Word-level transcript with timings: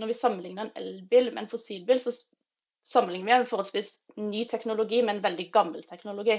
Når 0.00 0.08
vi 0.08 0.16
sammenligner 0.16 0.68
en 0.68 0.76
elbil 0.82 1.30
med 1.32 1.44
en 1.44 1.50
fossilbil, 1.50 2.00
så 2.00 2.14
sammenligner 2.88 3.28
vi 3.28 3.34
en 3.40 3.48
forholdsvis 3.50 3.90
ny 4.16 4.44
teknologi 4.48 5.02
med 5.02 5.16
en 5.16 5.24
veldig 5.24 5.48
gammel 5.52 5.84
teknologi. 5.88 6.38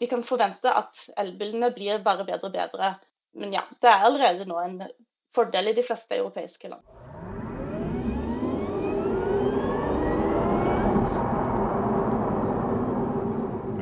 Vi 0.00 0.08
kan 0.10 0.24
forvente 0.24 0.72
at 0.72 1.06
elbilene 1.20 1.72
blir 1.76 2.02
bare 2.04 2.26
bedre 2.28 2.48
og 2.50 2.56
bedre. 2.56 2.94
Men 3.40 3.54
ja, 3.56 3.64
det 3.80 3.88
er 3.88 4.04
allerede 4.06 4.48
nå 4.48 4.58
en 4.60 4.82
fordel 5.34 5.70
i 5.70 5.76
de 5.76 5.86
fleste 5.86 6.16
europeiske 6.18 6.72
land. 6.72 7.09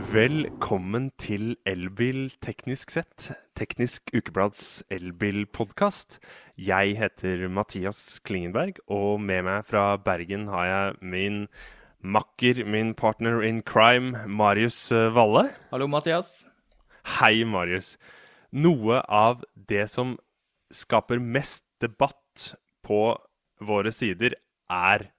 Velkommen 0.09 1.11
til 1.21 1.51
Elbil 1.69 2.31
teknisk 2.41 2.95
sett, 2.95 3.27
Teknisk 3.59 4.09
Ukeblads 4.17 4.81
elbilpodkast. 4.89 6.17
Jeg 6.57 6.95
heter 6.97 7.43
Mathias 7.53 8.17
Klingenberg, 8.25 8.79
og 8.89 9.21
med 9.21 9.45
meg 9.45 9.67
fra 9.69 9.99
Bergen 10.01 10.47
har 10.49 10.65
jeg 10.65 10.95
min 11.13 11.37
makker, 12.01 12.63
min 12.65 12.95
partner 12.97 13.45
in 13.45 13.61
crime, 13.61 14.25
Marius 14.25 14.79
eh, 14.97 15.11
Valle. 15.13 15.51
Hallo, 15.75 15.91
Mathias. 15.93 16.47
Hei, 17.19 17.45
Marius. 17.45 17.99
Noe 18.49 19.03
av 19.05 19.45
det 19.69 19.91
som 19.93 20.17
skaper 20.73 21.21
mest 21.21 21.67
debatt 21.85 22.55
på 22.81 23.13
våre 23.61 23.93
sider, 23.93 24.41
er 24.73 25.11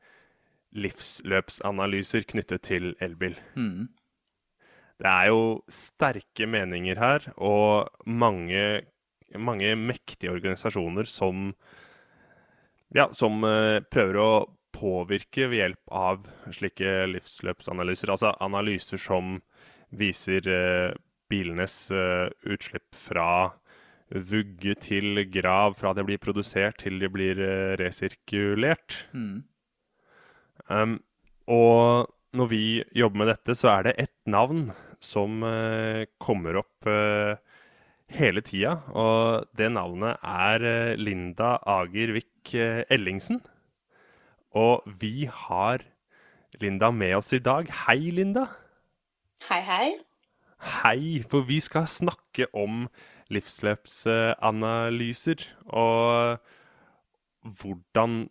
livsløpsanalyser 0.73 2.25
knyttet 2.25 2.65
til 2.73 2.95
elbil. 3.05 3.37
Mm. 3.53 3.91
Det 4.99 5.07
er 5.07 5.29
jo 5.31 5.43
sterke 5.71 6.47
meninger 6.49 6.99
her, 6.99 7.27
og 7.39 7.87
mange, 8.03 8.83
mange 9.39 9.75
mektige 9.79 10.33
organisasjoner 10.33 11.07
som, 11.07 11.53
ja, 12.95 13.07
som 13.15 13.39
uh, 13.47 13.79
prøver 13.87 14.19
å 14.19 14.31
påvirke 14.75 15.47
ved 15.49 15.61
hjelp 15.61 15.93
av 15.95 16.27
slike 16.55 17.05
livsløpsanalyser. 17.13 18.11
Altså 18.11 18.33
analyser 18.43 18.99
som 18.99 19.37
viser 19.95 20.51
uh, 20.51 20.91
bilenes 21.31 21.77
uh, 21.95 22.27
utslipp 22.43 22.91
fra 22.91 23.29
vugge 24.09 24.73
til 24.83 25.23
grav, 25.31 25.77
fra 25.79 25.93
det 25.95 26.03
blir 26.09 26.19
produsert 26.19 26.81
til 26.83 26.99
det 26.99 27.11
blir 27.13 27.39
resirkulert. 27.79 29.03
Mm. 29.13 29.43
Um, 30.67 30.95
og 31.45 32.09
når 32.33 32.49
vi 32.49 32.63
jobber 32.97 33.21
med 33.21 33.29
dette, 33.31 33.55
så 33.55 33.69
er 33.77 33.85
det 33.85 33.99
ett 34.01 34.17
navn 34.29 34.71
som 34.99 35.43
eh, 35.47 36.03
kommer 36.21 36.59
opp 36.61 36.87
eh, 36.87 37.37
hele 38.15 38.41
tida. 38.45 38.77
Og 38.91 39.47
det 39.57 39.71
navnet 39.73 40.17
er 40.23 40.63
eh, 40.67 40.95
Linda 40.99 41.57
Agervik 41.63 42.53
Ellingsen. 42.89 43.41
Og 44.57 44.81
vi 44.99 45.29
har 45.29 45.79
Linda 46.59 46.91
med 46.91 47.15
oss 47.19 47.33
i 47.33 47.39
dag. 47.43 47.67
Hei, 47.85 48.09
Linda. 48.13 48.45
Hei, 49.49 49.61
hei. 49.61 49.93
Hei, 50.59 51.23
for 51.29 51.41
vi 51.47 51.59
skal 51.63 51.87
snakke 51.87 52.47
om 52.57 52.89
livsløpsanalyser. 53.31 55.45
Og 55.69 56.37
hvordan 57.61 58.29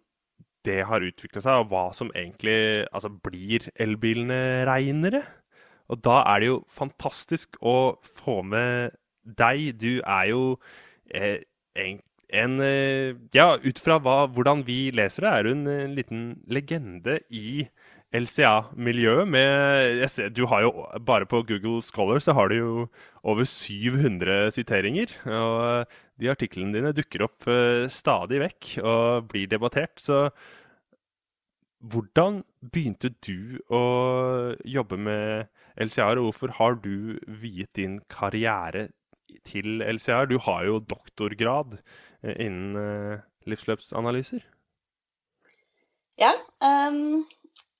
det 0.66 0.84
har 0.84 1.00
utvikla 1.06 1.40
seg, 1.40 1.52
og 1.62 1.68
hva 1.70 1.92
som 1.96 2.10
egentlig 2.18 2.84
altså, 2.92 3.08
blir 3.08 3.70
elbilene 3.80 4.66
reinere. 4.68 5.22
Og 5.88 6.02
da 6.04 6.22
er 6.28 6.42
det 6.42 6.50
jo 6.50 6.58
fantastisk 6.72 7.56
å 7.64 7.96
få 8.04 8.40
med 8.46 8.96
deg. 9.38 9.72
Du 9.80 10.00
er 10.02 10.30
jo 10.30 10.42
eh, 11.14 11.40
en, 11.78 12.00
en 12.28 12.58
eh, 12.64 13.14
Ja, 13.36 13.54
ut 13.56 13.80
fra 13.82 13.98
hva, 14.02 14.26
hvordan 14.32 14.64
vi 14.68 14.88
leser 14.94 15.24
det, 15.24 15.32
er 15.32 15.46
du 15.46 15.54
en, 15.54 15.68
en 15.72 15.96
liten 15.96 16.26
legende 16.48 17.20
i 17.32 17.68
LCA-miljøet. 18.16 19.28
Du 20.32 20.46
har 20.48 20.64
jo 20.64 20.86
Bare 21.04 21.28
på 21.28 21.42
Google 21.48 21.82
Scholar 21.84 22.20
så 22.24 22.32
har 22.36 22.48
du 22.48 22.56
jo 22.56 22.88
over 23.22 23.44
700 23.44 24.50
siteringer. 24.56 25.12
Og 25.28 25.84
de 26.18 26.30
artiklene 26.32 26.74
dine 26.74 26.94
dukker 26.96 27.26
opp 27.28 27.48
eh, 27.50 27.86
stadig 27.92 28.40
vekk 28.42 28.78
og 28.82 29.28
blir 29.30 29.50
debattert. 29.50 30.00
Så 30.00 30.28
hvordan 31.78 32.42
begynte 32.72 33.10
du 33.22 33.58
å 33.70 33.82
jobbe 34.66 34.98
med 34.98 35.48
LCR, 35.78 36.18
og 36.18 36.30
hvorfor 36.30 36.54
har 36.58 36.78
du 36.82 37.18
viet 37.26 37.70
din 37.78 37.98
karriere 38.10 38.88
til 39.46 39.82
LCR? 39.84 40.26
Du 40.30 40.38
har 40.42 40.66
jo 40.66 40.80
doktorgrad 40.82 41.78
eh, 41.78 42.34
innen 42.46 42.78
eh, 42.82 43.26
livsløpsanalyser. 43.46 44.42
Ja. 46.18 46.32
Um, 46.58 47.22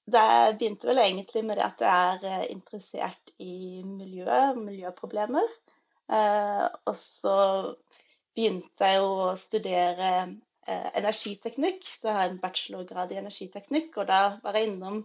det 0.08 0.25
begynte 0.60 0.88
vel 0.88 1.03
egentlig 1.03 1.42
med 1.44 1.58
det 1.58 1.66
at 1.66 1.82
jeg 1.82 2.19
er 2.22 2.28
eh, 2.31 2.50
interessert 2.54 3.34
i 3.42 3.82
miljøet, 3.82 4.60
miljøproblemer. 4.62 5.50
Uh, 6.08 6.70
og 6.87 6.94
så 6.97 7.38
begynte 8.38 8.92
jeg 8.94 9.03
å 9.03 9.34
studere 9.37 10.12
uh, 10.69 10.91
energiteknikk, 11.01 11.83
så 11.89 12.11
jeg 12.11 12.19
har 12.19 12.29
en 12.29 12.43
bachelorgrad 12.43 13.15
i 13.15 13.21
energiteknikk. 13.23 13.97
Og 13.97 14.09
da 14.11 14.23
var 14.45 14.59
jeg 14.59 14.71
innom 14.71 15.01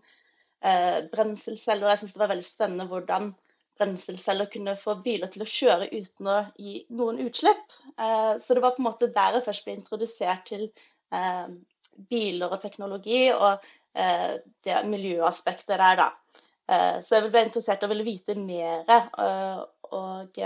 eh, 0.64 1.00
brenselceller. 1.12 1.90
Jeg 1.92 2.04
syns 2.04 2.16
det 2.16 2.24
var 2.24 2.32
veldig 2.32 2.48
spennende 2.48 2.88
hvordan 2.90 3.34
brenselceller 3.80 4.50
kunne 4.54 4.76
få 4.78 4.98
biler 5.06 5.32
til 5.34 5.44
å 5.44 5.50
kjøre 5.50 5.90
uten 5.92 6.30
å 6.30 6.40
gi 6.62 6.80
noen 6.98 7.22
utslipp. 7.26 7.78
Eh, 7.98 8.34
så 8.42 8.56
det 8.56 8.64
var 8.64 8.76
på 8.76 8.84
en 8.84 8.90
måte 8.90 9.12
der 9.14 9.40
jeg 9.40 9.48
først 9.48 9.68
ble 9.68 9.78
introdusert 9.80 10.46
til 10.52 10.68
eh, 11.14 11.56
biler 12.10 12.54
og 12.54 12.62
teknologi, 12.62 13.26
og 13.34 13.66
eh, 13.98 14.40
det 14.66 14.84
miljøaspektet 14.90 15.76
der, 15.76 16.04
da. 16.04 16.10
Eh, 16.70 16.98
så 17.04 17.20
jeg 17.20 17.34
ble 17.34 17.46
interessert 17.48 17.84
og 17.86 17.94
ville 17.94 18.08
vite 18.08 18.38
mer. 18.40 18.88
Eh, 18.88 19.62
og 19.94 20.40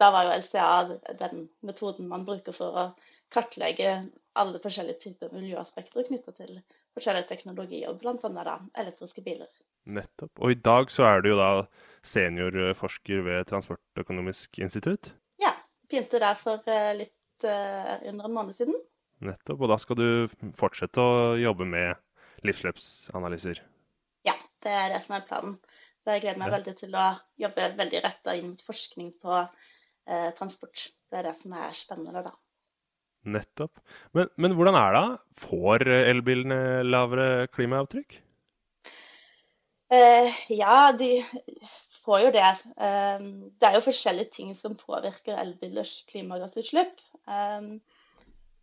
da 0.00 0.08
var 0.12 0.28
jo 0.28 0.36
LCA 0.38 1.16
den 1.20 1.46
metoden 1.66 2.08
man 2.08 2.24
bruker 2.28 2.56
for 2.56 2.80
å 2.80 2.86
kartlegge 3.32 3.98
alle 4.36 4.60
forskjellige 4.62 5.00
typer 5.06 5.32
miljøaspekter 5.32 6.06
knytta 6.06 6.34
til 6.36 6.58
forskjellige 6.96 7.28
teknologier, 7.30 7.92
bl.a. 8.00 8.56
elektriske 8.78 9.24
biler. 9.24 9.50
Nettopp. 9.86 10.32
Og 10.42 10.52
i 10.52 10.58
dag 10.58 10.90
så 10.90 11.06
er 11.06 11.22
du 11.22 11.30
jo 11.32 11.38
da 11.38 11.50
seniorforsker 12.06 13.22
ved 13.26 13.46
Transportøkonomisk 13.50 14.58
institutt? 14.62 15.12
Ja. 15.42 15.54
Begynte 15.86 16.18
der 16.18 16.34
for 16.38 16.66
eh, 16.66 16.92
litt 16.98 17.46
uh, 17.46 17.94
under 18.10 18.26
en 18.26 18.34
måned 18.34 18.56
siden. 18.56 18.74
Nettopp. 19.22 19.62
Og 19.62 19.70
da 19.70 19.78
skal 19.78 19.98
du 20.00 20.08
fortsette 20.58 21.00
å 21.00 21.36
jobbe 21.38 21.68
med 21.70 21.94
livsløpsanalyser? 22.46 23.62
Ja, 24.26 24.34
det 24.64 24.72
er 24.74 24.90
det 24.92 25.04
som 25.04 25.16
er 25.16 25.28
planen. 25.28 25.54
Så 26.02 26.16
jeg 26.16 26.24
gleder 26.24 26.42
meg 26.42 26.50
ja. 26.50 26.56
veldig 26.56 26.74
til 26.78 26.98
å 26.98 27.06
jobbe 27.42 27.70
veldig 27.78 28.02
retta 28.04 28.34
inn 28.38 28.50
mot 28.52 28.66
forskning 28.66 29.14
på 29.22 29.38
eh, 29.38 30.28
transport. 30.38 30.88
Det 31.10 31.20
er 31.20 31.30
det 31.30 31.36
som 31.38 31.54
er 31.54 31.78
spennende, 31.78 32.26
da. 32.26 32.34
Nettopp. 33.26 33.80
Men, 34.16 34.30
men, 34.36 34.54
hvordan 34.56 34.78
er 34.78 34.94
det? 34.96 35.04
Får 35.42 35.84
elbilene 35.96 36.60
lavere 36.86 37.48
klimaavtrykk? 37.54 38.20
Eh, 39.94 40.38
ja, 40.54 40.92
de 40.98 41.10
får 42.04 42.22
jo 42.24 42.30
det. 42.34 42.52
Eh, 42.88 43.26
det 43.58 43.68
er 43.68 43.76
jo 43.78 43.84
forskjellige 43.86 44.32
ting 44.38 44.54
som 44.58 44.78
påvirker 44.78 45.38
elbilers 45.42 46.00
klimagassutslipp. 46.10 47.02
Eh, 47.28 47.68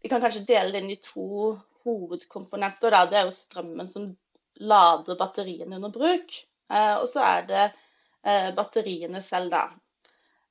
vi 0.04 0.12
kan 0.12 0.24
kanskje 0.24 0.48
dele 0.48 0.74
det 0.74 0.84
inn 0.84 0.96
i 0.96 1.00
to 1.04 1.54
hovedkomponenter. 1.84 2.92
Da. 2.92 3.06
Det 3.08 3.20
er 3.20 3.30
jo 3.30 3.36
strømmen 3.36 3.88
som 3.92 4.10
lader 4.64 5.20
batteriene 5.20 5.80
under 5.80 5.94
bruk. 5.94 6.36
Eh, 6.72 6.96
og 6.98 7.08
så 7.12 7.24
er 7.28 7.48
det 7.50 7.64
eh, 7.66 8.50
batteriene 8.56 9.22
selv, 9.24 9.54
da. 9.54 9.64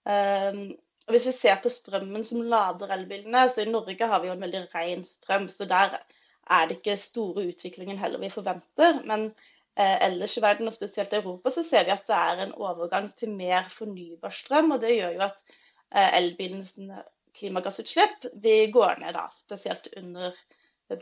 Eh, 0.08 0.64
og 1.06 1.14
Hvis 1.14 1.26
vi 1.26 1.32
ser 1.32 1.56
på 1.62 1.70
strømmen 1.72 2.24
som 2.24 2.42
lader 2.46 2.92
elbilene, 2.94 3.48
så 3.50 3.62
i 3.62 3.70
Norge 3.70 4.06
har 4.06 4.20
vi 4.22 4.28
jo 4.28 4.34
en 4.36 4.44
veldig 4.44 4.66
ren 4.74 5.02
strøm. 5.04 5.48
Så 5.48 5.66
der 5.70 5.96
er 6.50 6.68
det 6.68 6.78
ikke 6.78 6.96
store 6.96 7.46
utviklingen 7.48 7.98
heller 7.98 8.22
vi 8.22 8.30
forventer. 8.30 9.00
Men 9.08 9.26
eh, 9.76 9.96
ellers 10.06 10.36
i 10.38 10.44
verden, 10.44 10.70
og 10.70 10.76
spesielt 10.76 11.12
i 11.12 11.18
Europa, 11.18 11.50
så 11.50 11.64
ser 11.66 11.88
vi 11.88 11.94
at 11.94 12.06
det 12.06 12.18
er 12.18 12.44
en 12.44 12.54
overgang 12.54 13.10
til 13.18 13.34
mer 13.34 13.66
fornybar 13.68 14.30
strøm. 14.30 14.70
Og 14.70 14.80
det 14.80 14.94
gjør 14.94 15.16
jo 15.16 15.26
at 15.26 15.42
eh, 15.48 16.16
elbilens 16.20 16.78
klimagassutslipp 17.34 18.28
de 18.44 18.56
går 18.72 19.02
ned, 19.02 19.16
da, 19.16 19.26
spesielt 19.34 19.88
under 19.96 20.30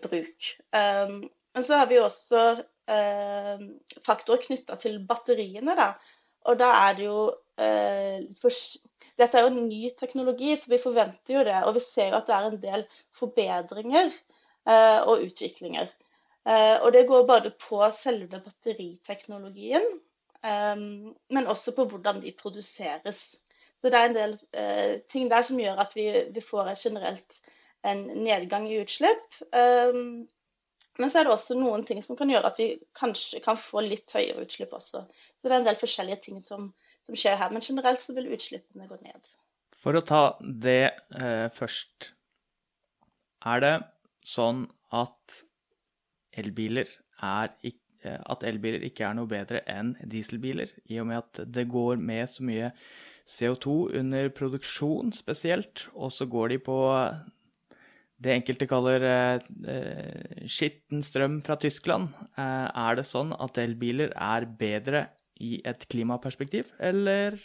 bruk. 0.01 0.51
Um, 0.73 1.25
men 1.55 1.65
så 1.67 1.81
har 1.81 1.87
vi 1.91 1.97
jo 1.99 2.07
også 2.07 2.43
eh, 2.91 3.63
faktorer 4.07 4.43
knytta 4.45 4.77
til 4.81 5.01
batteriene. 5.07 5.75
da, 5.77 5.93
Og 6.47 6.59
da 6.59 6.71
er 6.87 6.99
det 6.99 7.09
jo 7.09 7.25
for, 8.37 8.55
dette 9.21 9.39
er 9.39 9.45
jo 9.45 9.51
en 9.53 9.67
ny 9.69 9.91
teknologi, 9.99 10.55
så 10.57 10.73
vi 10.73 10.79
forventer 10.81 11.37
jo 11.37 11.43
det. 11.47 11.59
Og 11.67 11.75
vi 11.77 11.83
ser 11.85 12.13
jo 12.13 12.21
at 12.21 12.29
det 12.31 12.37
er 12.37 12.49
en 12.49 12.61
del 12.63 12.87
forbedringer 13.17 14.09
eh, 14.09 15.01
og 15.05 15.27
utviklinger. 15.27 15.91
Eh, 16.49 16.77
og 16.81 16.93
det 16.97 17.07
går 17.09 17.29
både 17.29 17.53
på 17.61 17.83
selve 17.93 18.41
batteriteknologien, 18.41 19.87
eh, 20.41 20.75
men 21.37 21.53
også 21.53 21.77
på 21.77 21.89
hvordan 21.91 22.23
de 22.25 22.33
produseres. 22.39 23.25
Så 23.77 23.89
det 23.93 24.01
er 24.01 24.11
en 24.11 24.19
del 24.19 24.37
eh, 24.53 24.99
ting 25.09 25.31
der 25.33 25.45
som 25.47 25.61
gjør 25.61 25.81
at 25.85 25.97
vi, 25.97 26.11
vi 26.33 26.45
får 26.45 26.75
generelt 26.81 27.41
en 27.85 28.03
nedgang 28.25 28.69
i 28.69 28.81
utslipp. 28.83 29.41
Eh, 29.53 30.05
Men 31.01 31.09
så 31.11 31.21
er 31.21 31.25
det 31.25 31.33
også 31.33 31.55
noen 31.57 31.85
ting 31.87 32.03
som 32.05 32.17
kan 32.19 32.29
gjøre 32.29 32.51
at 32.51 32.59
vi 32.61 32.67
kanskje 32.99 33.41
kan 33.41 33.57
få 33.57 33.81
litt 33.85 34.11
høyere 34.13 34.43
utslipp 34.45 34.73
også. 34.77 35.05
Så 35.39 35.49
det 35.49 35.55
er 35.55 35.61
en 35.63 35.69
del 35.69 35.79
forskjellige 35.81 36.21
ting 36.27 36.43
som, 36.45 36.67
som 37.11 37.19
skjer 37.19 37.39
her. 37.41 37.53
Men 37.53 37.65
generelt 37.65 38.03
så 38.05 38.15
vil 38.17 38.31
utslippene 38.35 38.89
gå 38.91 38.99
ned. 39.03 39.31
For 39.81 39.97
å 39.97 40.05
ta 40.05 40.25
det 40.41 40.93
eh, 41.17 41.47
først. 41.57 42.13
Er 43.51 43.63
det 43.65 43.77
sånn 44.27 44.67
at 44.93 45.41
elbiler 46.37 46.91
er 47.25 47.55
ikke 47.63 47.79
at 48.01 48.45
elbiler 48.49 48.81
ikke 48.87 49.05
er 49.05 49.17
noe 49.19 49.29
bedre 49.29 49.61
enn 49.69 49.91
dieselbiler, 50.09 50.71
i 50.89 50.97
og 51.03 51.11
med 51.11 51.19
at 51.19 51.43
det 51.53 51.67
går 51.69 52.01
med 52.01 52.31
så 52.33 52.47
mye 52.49 52.71
CO2 53.29 53.75
under 54.01 54.31
produksjon 54.33 55.13
spesielt, 55.13 55.85
og 55.93 56.09
så 56.15 56.25
går 56.31 56.55
de 56.55 56.59
på 56.65 56.79
det 58.21 58.35
enkelte 58.37 58.69
kaller 58.69 59.05
eh, 59.05 60.45
skitten 60.49 61.05
strøm 61.05 61.39
fra 61.45 61.57
Tyskland. 61.61 62.11
Eh, 62.37 62.69
er 62.69 62.99
det 62.99 63.07
sånn 63.09 63.33
at 63.37 63.61
elbiler 63.63 64.13
er 64.17 64.49
bedre 64.61 65.07
i 65.41 65.61
et 65.67 65.87
klimaperspektiv, 65.89 66.71
eller? 66.79 67.39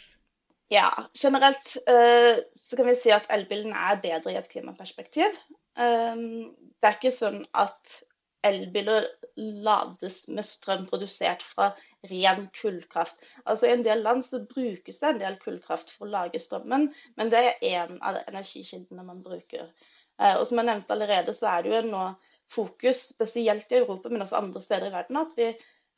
Ja, 0.72 0.90
generelt 1.14 1.76
uh, 1.88 2.42
så 2.56 2.76
kan 2.76 2.88
vi 2.90 2.96
si 2.98 3.12
at 3.14 3.28
elbilen 3.34 3.74
er 3.76 4.00
bedre 4.02 4.34
i 4.34 4.38
et 4.40 4.50
klimaperspektiv. 4.50 5.38
Um, 5.78 6.52
det 6.80 6.88
er 6.88 6.96
ikke 6.98 7.14
sånn 7.14 7.42
at 7.54 8.00
elbiler 8.46 9.06
lades 9.36 10.26
med 10.28 10.46
strøm 10.46 10.86
produsert 10.90 11.42
fra 11.44 11.70
ren 12.10 12.46
kullkraft. 12.56 13.28
Altså 13.44 13.68
I 13.68 13.74
en 13.76 13.84
del 13.86 14.02
land 14.06 14.24
så 14.26 14.42
brukes 14.46 15.00
det 15.02 15.10
en 15.10 15.22
del 15.22 15.38
kullkraft 15.42 15.92
for 15.94 16.06
å 16.06 16.14
lage 16.14 16.40
strømmen, 16.42 16.88
men 17.18 17.32
det 17.32 17.42
er 17.42 17.66
én 17.74 17.98
av 18.02 18.20
energikildene 18.26 19.06
man 19.06 19.22
bruker. 19.24 19.70
Uh, 20.18 20.40
og 20.40 20.46
som 20.48 20.58
jeg 20.58 20.70
nevnte 20.70 20.96
allerede, 20.96 21.36
så 21.36 21.52
er 21.52 21.66
det 21.66 21.74
jo 21.74 21.84
nå 21.92 22.06
fokus, 22.50 23.08
spesielt 23.14 23.72
i 23.72 23.80
Europa, 23.80 24.10
men 24.10 24.22
også 24.22 24.38
andre 24.38 24.62
steder 24.62 24.90
i 24.90 24.94
verden, 24.94 25.22
at 25.22 25.38
vi 25.38 25.50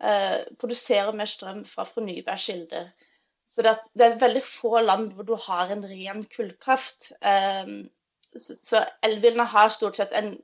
eh, 0.02 0.40
produserer 0.60 1.16
mer 1.16 1.30
strøm 1.30 1.64
fra 1.68 1.86
fornybare 1.88 2.38
kilder. 2.38 2.90
Så 3.48 3.64
det, 3.64 3.78
det, 3.96 4.04
er 4.04 4.20
veldig 4.20 4.42
få 4.44 4.80
land 4.84 5.14
hvor 5.16 5.26
du 5.26 5.34
har 5.48 5.72
en 5.72 5.86
ren 5.88 6.24
kullkraft. 6.34 7.12
Eh, 7.20 7.72
så, 8.36 8.56
så 8.56 8.84
elbilene 9.02 9.48
har 9.48 9.74
stort 9.74 10.00
sett 10.00 10.14
en 10.14 10.36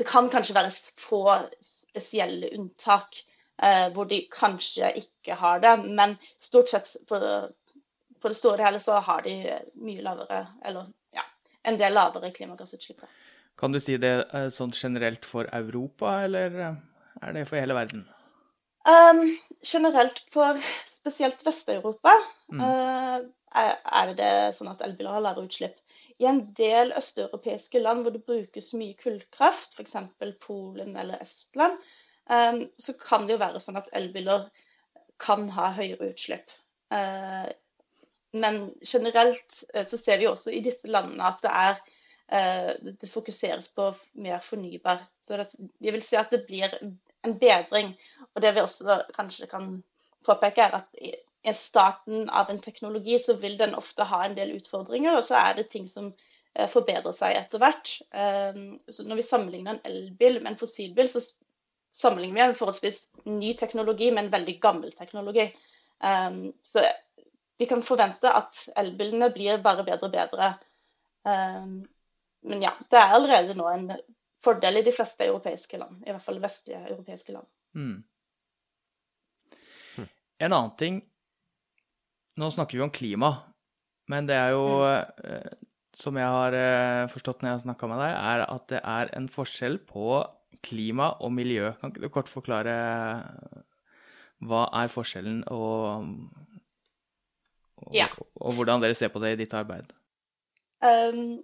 Det 0.00 0.06
kan 0.08 0.30
kanskje 0.32 0.54
være 0.56 0.70
få 0.96 1.24
spesielle 1.60 2.48
unntak 2.56 3.18
eh, 3.60 3.90
hvor 3.92 4.06
de 4.08 4.22
kanskje 4.32 4.88
ikke 4.96 5.36
har 5.36 5.60
det, 5.60 5.74
men 5.84 6.14
stort 6.40 6.70
sett 6.72 6.94
på, 7.08 7.18
på 8.22 8.30
det 8.32 8.38
store 8.38 8.64
hele 8.64 8.80
så 8.80 8.96
har 9.04 9.20
de 9.26 9.34
mye 9.74 10.00
lavere, 10.00 10.46
eller 10.64 10.88
en 11.68 11.76
del 11.76 11.92
lavere 11.92 12.30
klimagassutslipp. 12.32 13.04
Kan 13.60 13.76
du 13.76 13.80
si 13.82 13.98
det 14.00 14.14
sånn 14.54 14.72
generelt 14.72 15.28
for 15.28 15.50
Europa, 15.52 16.22
eller 16.24 16.56
er 16.64 17.36
det 17.36 17.44
for 17.50 17.60
hele 17.60 17.76
verden? 17.76 18.06
Um, 18.88 19.38
generelt 19.62 20.24
for 20.32 20.56
spesielt 20.86 21.42
Vest-Europa 21.44 22.12
mm. 22.48 22.60
uh, 22.60 23.18
er 24.00 24.12
det 24.16 24.30
sånn 24.56 24.70
at 24.72 24.80
elbiler 24.86 25.18
har 25.18 25.24
lavere 25.26 25.50
utslipp. 25.50 25.76
I 26.20 26.28
en 26.30 26.40
del 26.56 26.94
østeuropeiske 26.96 27.82
land 27.82 28.06
hvor 28.06 28.14
det 28.14 28.24
brukes 28.24 28.72
mye 28.78 28.96
kullkraft, 28.96 29.76
f.eks. 29.76 29.98
Polen 30.40 30.96
eller 30.96 31.20
Estland, 31.20 31.76
um, 32.32 32.62
så 32.80 32.96
kan 33.00 33.28
det 33.28 33.36
jo 33.36 33.42
være 33.44 33.60
sånn 33.60 33.80
at 33.80 33.92
elbiler 34.00 34.48
kan 35.20 35.48
ha 35.52 35.68
høyere 35.76 36.14
utslipp. 36.14 36.48
Uh, 36.88 37.52
men 38.32 38.62
generelt 38.80 39.60
uh, 39.74 39.84
så 39.84 40.00
ser 40.00 40.22
vi 40.22 40.30
også 40.30 40.56
i 40.56 40.64
disse 40.64 40.88
landene 40.88 41.32
at 41.32 41.44
det 41.44 41.56
er 41.68 41.82
det 42.30 43.08
fokuseres 43.10 43.72
på 43.74 43.88
mer 44.22 44.38
fornybar. 44.38 45.00
Så 45.18 45.34
det, 45.34 45.48
vi 45.82 45.90
vil 45.90 46.04
si 46.06 46.14
at 46.14 46.30
det 46.30 46.44
blir 46.46 46.76
en 47.26 47.38
bedring. 47.38 47.94
Og 48.34 48.42
det 48.44 48.54
vi 48.56 48.62
også 48.62 49.00
kanskje 49.16 49.48
kan 49.50 49.72
påpeke, 50.26 50.66
er 50.66 50.80
at 50.80 51.00
i 51.00 51.54
starten 51.56 52.28
av 52.28 52.50
en 52.52 52.60
teknologi 52.60 53.18
så 53.18 53.36
vil 53.40 53.56
den 53.60 53.74
ofte 53.78 54.04
ha 54.04 54.24
en 54.24 54.36
del 54.36 54.52
utfordringer, 54.58 55.16
og 55.16 55.24
så 55.24 55.38
er 55.40 55.56
det 55.56 55.70
ting 55.72 55.86
som 55.88 56.10
eh, 56.10 56.68
forbedrer 56.68 57.16
seg 57.16 57.38
etter 57.38 57.62
hvert. 57.62 57.94
Så 58.88 59.06
når 59.08 59.22
vi 59.22 59.24
sammenligner 59.24 59.78
en 59.78 59.86
elbil 59.88 60.40
med 60.42 60.52
en 60.52 60.60
fossilbil, 60.60 61.08
så 61.08 61.22
sammenligner 61.96 62.36
vi 62.36 62.46
en 62.48 62.58
forholdsvis 62.58 63.00
ny 63.24 63.54
teknologi 63.58 64.10
med 64.12 64.26
en 64.26 64.34
veldig 64.34 64.56
gammel 64.62 64.92
teknologi. 64.92 65.48
Så 66.62 66.84
vi 67.60 67.66
kan 67.68 67.82
forvente 67.84 68.30
at 68.32 68.60
elbilene 68.80 69.30
blir 69.34 69.58
bare 69.64 69.84
bedre 69.84 70.06
og 70.06 70.14
bedre. 70.14 70.52
Men 71.24 72.62
ja, 72.62 72.70
det 72.88 73.00
er 73.00 73.16
allerede 73.16 73.56
nå 73.58 73.66
en 73.68 73.90
fordel 74.44 74.80
i 74.80 74.84
de 74.86 74.94
fleste 74.94 75.26
europeiske 75.26 75.80
land. 75.80 76.02
I 76.06 76.12
hvert 76.12 76.24
fall 76.24 76.40
vestlige 76.42 76.80
europeiske 76.88 77.34
land. 77.36 77.48
Mm. 77.76 77.96
Hm. 79.96 80.10
En 80.40 80.52
annen 80.52 80.76
ting 80.80 81.00
Nå 82.40 82.46
snakker 82.54 82.78
vi 82.78 82.82
om 82.84 82.92
klima, 82.94 83.28
men 84.08 84.28
det 84.28 84.36
er 84.38 84.52
jo 84.54 84.64
mm. 84.80 85.56
Som 86.00 86.16
jeg 86.16 86.30
har 86.30 86.54
eh, 86.56 87.08
forstått 87.10 87.42
når 87.42 87.48
jeg 87.48 87.56
har 87.56 87.62
snakka 87.64 87.88
med 87.90 87.98
deg, 88.00 88.12
er 88.14 88.42
at 88.46 88.66
det 88.70 88.78
er 88.78 89.10
en 89.18 89.26
forskjell 89.28 89.80
på 89.84 90.20
klima 90.64 91.08
og 91.20 91.32
miljø. 91.34 91.72
Kan 91.80 91.90
ikke 91.90 92.04
du 92.04 92.12
kort 92.14 92.30
forklare 92.30 92.76
hva 94.46 94.62
er 94.80 94.92
forskjellen, 94.94 95.42
og 95.50 96.06
og, 97.80 97.94
ja. 97.96 98.06
og 98.36 98.54
hvordan 98.56 98.82
dere 98.82 98.96
ser 98.96 99.10
på 99.12 99.20
det 99.22 99.34
i 99.34 99.40
ditt 99.42 99.54
arbeid? 99.56 99.92
Um, 100.84 101.40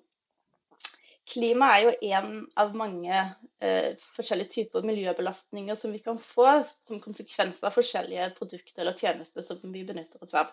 klima 1.27 1.73
er 1.75 1.83
jo 1.87 1.95
en 2.13 2.31
av 2.59 2.77
mange 2.79 3.17
eh, 3.17 3.97
forskjellige 4.15 4.53
typer 4.55 4.87
miljøbelastninger 4.87 5.79
som 5.79 5.95
vi 5.95 6.01
kan 6.05 6.21
få 6.21 6.47
som 6.69 7.03
konsekvens 7.03 7.63
av 7.67 7.75
forskjellige 7.75 8.31
produkter 8.39 8.85
eller 8.85 8.97
tjenester 8.99 9.45
som 9.47 9.61
vi 9.73 9.85
benytter 9.89 10.23
oss 10.23 10.37
av. 10.39 10.53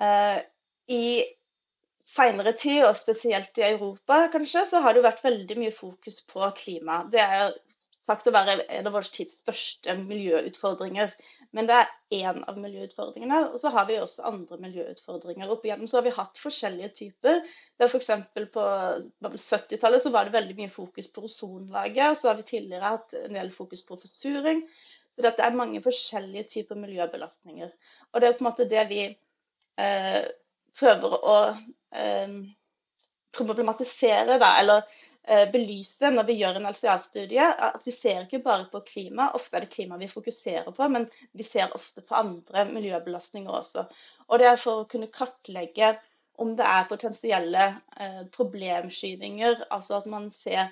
Eh, 0.00 0.40
I 0.92 1.04
seinere 2.02 2.52
tid, 2.58 2.82
og 2.86 2.96
spesielt 2.98 3.58
i 3.60 3.66
Europa 3.68 4.26
kanskje, 4.32 4.64
så 4.68 4.82
har 4.84 4.96
det 4.96 5.04
vært 5.04 5.22
veldig 5.24 5.58
mye 5.60 5.74
fokus 5.74 6.20
på 6.28 6.48
klima. 6.58 7.02
Det 7.12 7.22
er 7.22 7.52
sagt 8.02 8.26
å 8.26 8.34
være 8.34 8.64
en 8.66 8.88
av 8.88 8.96
vår 8.96 9.06
tids 9.14 9.36
største 9.44 9.94
miljøutfordringer. 10.00 11.12
Men 11.54 11.68
det 11.68 11.76
er 11.76 11.90
én 12.18 12.40
av 12.50 12.58
miljøutfordringene. 12.58 13.42
Og 13.52 13.60
så 13.62 13.70
har 13.74 13.86
vi 13.88 13.98
også 14.02 14.24
andre 14.26 14.58
miljøutfordringer. 14.64 15.50
Opp 15.52 15.66
igjennom 15.66 15.90
så 15.90 16.00
har 16.00 16.06
vi 16.08 16.14
hatt 16.16 16.40
forskjellige 16.42 16.90
typer. 16.98 17.42
Det 17.78 17.86
er 17.86 17.92
F.eks. 17.92 18.10
på 18.56 18.64
70-tallet 19.22 20.02
så 20.02 20.12
var 20.14 20.26
det 20.26 20.34
veldig 20.34 20.58
mye 20.58 20.72
fokus 20.72 21.10
på 21.14 21.26
ozonlaget. 21.28 22.18
Så 22.18 22.30
har 22.30 22.40
vi 22.40 22.48
tidligere 22.48 22.94
hatt 22.96 23.14
en 23.20 23.38
del 23.38 23.52
fokus 23.54 23.84
på 23.86 24.00
forsuring. 24.00 24.64
Så 25.12 25.22
det 25.22 25.34
er 25.44 25.54
mange 25.54 25.82
forskjellige 25.84 26.48
typer 26.56 26.80
miljøbelastninger. 26.80 27.70
Og 28.10 28.20
det 28.20 28.28
er 28.28 28.38
på 28.38 28.42
en 28.42 28.50
måte 28.50 28.68
det 28.70 28.86
vi 28.90 29.04
eh, 29.06 30.22
prøver 30.78 31.16
å 31.20 31.38
eh, 31.52 32.36
problematisere, 33.36 34.40
da. 34.42 34.54
Eller 34.60 34.98
belyse 35.22 36.08
når 36.10 36.26
vi 36.26 36.34
gjør 36.40 36.56
en 36.58 36.64
LCA-studie, 36.66 37.44
at 37.66 37.84
vi 37.86 37.92
ser 37.94 38.24
ikke 38.24 38.40
bare 38.42 38.64
på 38.72 38.80
klima. 38.86 39.28
Ofte 39.38 39.56
er 39.56 39.64
det 39.64 39.70
klima 39.70 39.98
vi 40.00 40.08
fokuserer 40.10 40.74
på, 40.74 40.88
men 40.90 41.06
vi 41.38 41.46
ser 41.46 41.70
ofte 41.76 42.02
på 42.02 42.16
andre 42.18 42.64
miljøbelastninger 42.72 43.54
også. 43.54 43.84
Og 44.26 44.42
det 44.42 44.48
er 44.50 44.58
for 44.58 44.82
å 44.82 44.88
kunne 44.90 45.10
kartlegge 45.14 45.92
om 46.42 46.56
det 46.56 46.66
er 46.66 46.88
potensielle 46.88 47.66
eh, 48.00 48.22
problemskyvinger, 48.34 49.66
altså 49.70 50.00
at 50.00 50.08
man 50.10 50.30
ser 50.32 50.70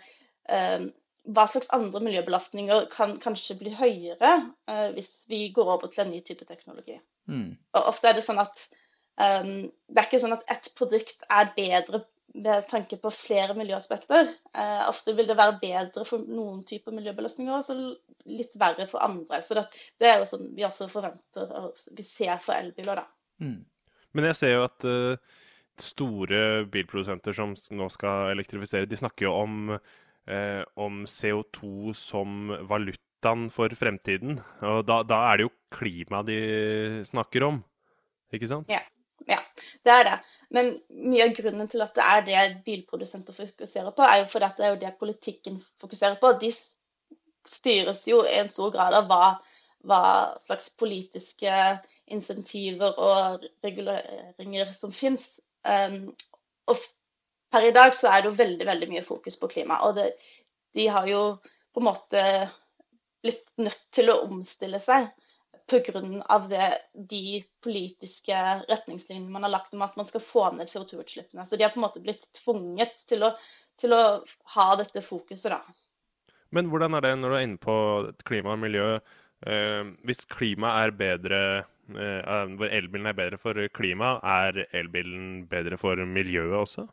eh, 0.49 0.87
hva 1.31 1.47
slags 1.51 1.71
andre 1.77 2.01
miljøbelastninger 2.05 2.87
kan 2.93 3.19
kanskje 3.23 3.59
bli 3.61 3.75
høyere 3.77 4.33
eh, 4.71 4.89
hvis 4.97 5.27
vi 5.31 5.49
går 5.55 5.75
over 5.77 5.93
til 5.93 6.07
en 6.07 6.15
ny 6.15 6.23
type 6.25 6.49
teknologi. 6.49 6.97
Mm. 7.31 7.53
Og 7.77 7.91
ofte 7.93 8.11
er 8.11 8.19
det 8.19 8.27
sånn 8.27 8.43
at 8.43 8.69
det 9.21 9.99
er 10.01 10.07
ikke 10.07 10.21
sånn 10.23 10.33
at 10.33 10.47
ett 10.49 10.71
produkt 10.79 11.27
er 11.29 11.51
bedre 11.53 11.99
med 12.35 12.67
tanke 12.69 12.97
på 13.01 13.11
flere 13.11 13.55
miljøaspekter. 13.59 14.29
Eh, 14.55 14.83
ofte 14.89 15.15
vil 15.19 15.29
det 15.29 15.37
være 15.39 15.59
bedre 15.63 16.05
for 16.07 16.23
noen 16.31 16.63
typer 16.69 16.95
miljøbelastninger 16.95 17.59
og 17.59 18.31
litt 18.31 18.55
verre 18.61 18.87
for 18.91 19.03
andre. 19.05 19.41
Så 19.43 19.57
det, 19.59 19.67
det 20.01 20.11
er 20.11 20.21
jo 20.21 20.29
sånn 20.31 20.51
vi 20.57 20.67
også 20.67 20.89
forventer 20.93 21.51
og 21.59 21.81
vi 21.97 22.07
ser 22.07 22.39
for 22.43 22.57
elbiler, 22.57 23.03
da. 23.03 23.07
Mm. 23.43 23.61
Men 24.17 24.29
jeg 24.31 24.39
ser 24.41 24.55
jo 24.57 24.67
at 24.67 24.87
uh, 24.87 25.41
store 25.81 26.43
bilprodusenter 26.71 27.37
som 27.37 27.55
nå 27.55 27.91
skal 27.95 28.33
elektrifisere, 28.35 28.89
de 28.91 28.99
snakker 28.99 29.29
jo 29.29 29.35
om, 29.39 29.75
uh, 29.75 30.63
om 30.79 31.05
CO2 31.11 31.95
som 31.99 32.55
valutaen 32.71 33.49
for 33.55 33.75
fremtiden. 33.79 34.41
Og 34.67 34.83
da, 34.89 35.03
da 35.07 35.25
er 35.31 35.41
det 35.41 35.49
jo 35.49 35.55
klima 35.75 36.25
de 36.27 36.41
snakker 37.11 37.47
om, 37.47 37.63
ikke 38.35 38.51
sant? 38.51 38.71
Ja, 38.71 38.83
ja 39.31 39.41
det 39.87 39.95
er 39.95 40.07
det. 40.09 40.19
Men 40.51 40.73
mye 40.91 41.29
av 41.29 41.35
grunnen 41.37 41.69
til 41.71 41.83
at 41.85 41.95
det 41.95 42.07
er 42.07 42.25
det 42.27 42.45
bilprodusenter 42.67 43.37
fokuserer 43.37 43.95
på, 43.95 44.03
er 44.03 44.23
jo 44.23 44.31
fordi 44.33 44.49
det 44.59 44.67
er 44.67 44.73
jo 44.75 44.81
det 44.83 44.97
politikken 44.99 45.61
fokuserer 45.83 46.19
på. 46.23 46.33
De 46.43 46.51
styres 47.47 48.03
jo 48.11 48.25
i 48.27 48.35
en 48.41 48.51
stor 48.51 48.73
grad 48.75 48.97
av 48.99 49.07
hva, 49.11 49.29
hva 49.87 50.03
slags 50.43 50.73
politiske 50.81 51.55
insentiver 52.11 52.99
og 52.99 53.47
reguleringer 53.65 54.75
som 54.75 54.93
finnes. 54.95 55.39
Um, 55.63 56.11
og 56.67 56.83
per 57.55 57.69
i 57.69 57.75
dag 57.77 57.95
så 57.95 58.11
er 58.11 58.23
det 58.23 58.33
jo 58.33 58.41
veldig 58.43 58.67
veldig 58.67 58.91
mye 58.91 59.07
fokus 59.07 59.39
på 59.39 59.51
klima. 59.55 59.81
Og 59.87 59.95
det, 60.01 60.11
de 60.75 60.91
har 60.91 61.07
jo 61.11 61.23
på 61.71 61.83
en 61.83 61.91
måte 61.93 62.25
blitt 63.23 63.55
nødt 63.63 63.87
til 63.95 64.11
å 64.11 64.23
omstille 64.27 64.83
seg 64.83 65.07
pga. 65.71 66.71
de 66.95 67.43
politiske 67.65 68.41
retningslinjene 68.69 69.33
man 69.33 69.47
har 69.47 69.55
lagt 69.55 69.75
om 69.75 69.83
at 69.87 69.97
man 69.97 70.09
skal 70.09 70.25
få 70.25 70.45
ned 70.57 70.69
CO2-utslippene. 70.71 71.47
Så 71.47 71.57
de 71.57 71.65
har 71.65 71.73
på 71.75 71.81
en 71.81 71.87
måte 71.87 72.03
blitt 72.05 72.27
tvunget 72.43 73.07
til 73.09 73.25
å, 73.27 73.33
til 73.81 73.95
å 73.97 74.03
ha 74.57 74.69
dette 74.81 75.03
fokuset, 75.05 75.53
da. 75.53 75.63
Men 76.51 76.71
hvordan 76.71 76.97
er 76.99 77.07
det 77.07 77.17
når 77.19 77.31
du 77.31 77.39
er 77.39 77.47
inne 77.47 77.63
på 77.63 77.77
klima 78.27 78.57
og 78.57 78.65
miljø? 78.65 78.87
Eh, 79.47 79.83
hvis 80.05 80.27
klimaet 80.29 80.91
er 80.91 80.97
bedre 80.99 81.39
eh, 81.97 82.49
Hvor 82.59 82.69
elbilen 82.69 83.09
er 83.09 83.17
bedre 83.17 83.39
for 83.41 83.57
klima, 83.73 84.19
er 84.21 84.67
elbilen 84.77 85.47
bedre 85.49 85.79
for 85.81 86.03
miljøet 86.05 86.59
også? 86.59 86.91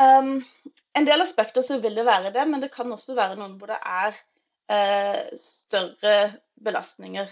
Um, 0.00 0.40
en 0.98 1.06
del 1.06 1.22
aspekter 1.22 1.62
så 1.62 1.78
vil 1.82 1.94
det 1.94 2.06
være 2.06 2.32
det, 2.34 2.46
men 2.50 2.62
det 2.62 2.72
kan 2.74 2.90
også 2.90 3.14
være 3.14 3.36
noen 3.38 3.58
hvor 3.60 3.70
det 3.70 3.78
er 3.78 4.16
større 5.38 6.14
belastninger. 6.64 7.28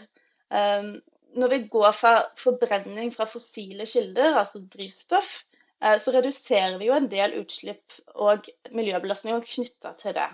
Um, 0.53 0.97
når 1.39 1.49
vi 1.49 1.59
går 1.73 1.93
fra 1.97 2.13
forbrenning 2.39 3.13
fra 3.15 3.25
fossile 3.29 3.87
kilder, 3.89 4.37
altså 4.37 4.61
drivstoff, 4.75 5.43
eh, 5.85 5.99
så 5.99 6.13
reduserer 6.15 6.79
vi 6.81 6.91
jo 6.91 6.97
en 6.97 7.09
del 7.11 7.39
utslipp 7.41 7.97
og 8.15 8.49
miljøbelastninger 8.77 9.47
knytta 9.55 9.95
til 10.01 10.17
det. 10.19 10.29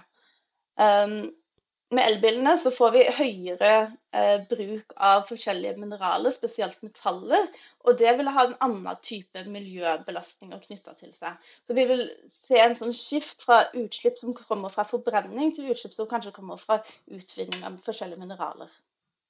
Med 1.89 2.05
elbilene 2.05 2.53
så 2.61 2.69
får 2.75 2.91
vi 2.93 3.03
høyere 3.17 3.71
eh, 4.13 4.43
bruk 4.51 4.93
av 5.01 5.23
forskjellige 5.31 5.79
mineraler, 5.81 6.33
spesielt 6.35 6.83
metaller. 6.85 7.47
Og 7.89 7.97
det 7.97 8.13
vil 8.19 8.29
ha 8.29 8.45
en 8.45 8.57
annen 8.67 8.99
type 9.01 9.45
miljøbelastninger 9.49 10.61
knytta 10.67 10.93
til 10.99 11.15
seg. 11.17 11.39
Så 11.65 11.77
vi 11.79 11.87
vil 11.89 12.05
se 12.29 12.61
en 12.61 12.77
sånn 12.77 12.93
skift 12.97 13.47
fra 13.49 13.63
utslipp 13.73 14.21
som 14.21 14.37
kommer 14.37 14.73
fra 14.75 14.85
forbrenning, 14.91 15.55
til 15.57 15.71
utslipp 15.73 15.97
som 15.97 16.11
kanskje 16.11 16.35
kommer 16.37 16.61
fra 16.61 16.83
utvinning 17.09 17.65
av 17.65 17.81
forskjellige 17.87 18.21
mineraler. 18.21 18.69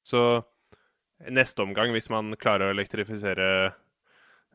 Så 0.02 0.24
neste 1.30 1.62
omgang, 1.62 1.94
hvis 1.94 2.10
man 2.10 2.34
klarer 2.42 2.66
å 2.66 2.74
elektrifisere 2.74 3.48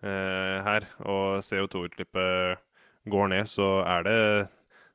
eh, 0.04 0.58
her, 0.68 0.92
og 1.08 1.40
CO2-utslippet 1.40 2.60
går 3.16 3.32
ned, 3.32 3.48
så 3.48 3.78
er 3.88 4.06
det 4.08 4.20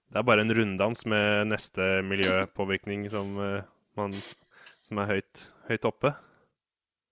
det 0.08 0.20
er 0.20 0.24
bare 0.24 0.44
en 0.44 0.54
runddans 0.56 1.04
med 1.10 1.50
neste 1.50 1.86
miljøpåvirkning 2.08 3.04
som, 3.12 3.34
uh, 3.36 3.66
man, 3.98 4.14
som 4.88 5.02
er 5.02 5.10
høyt, 5.12 5.42
høyt, 5.68 5.88
oppe. 5.88 6.14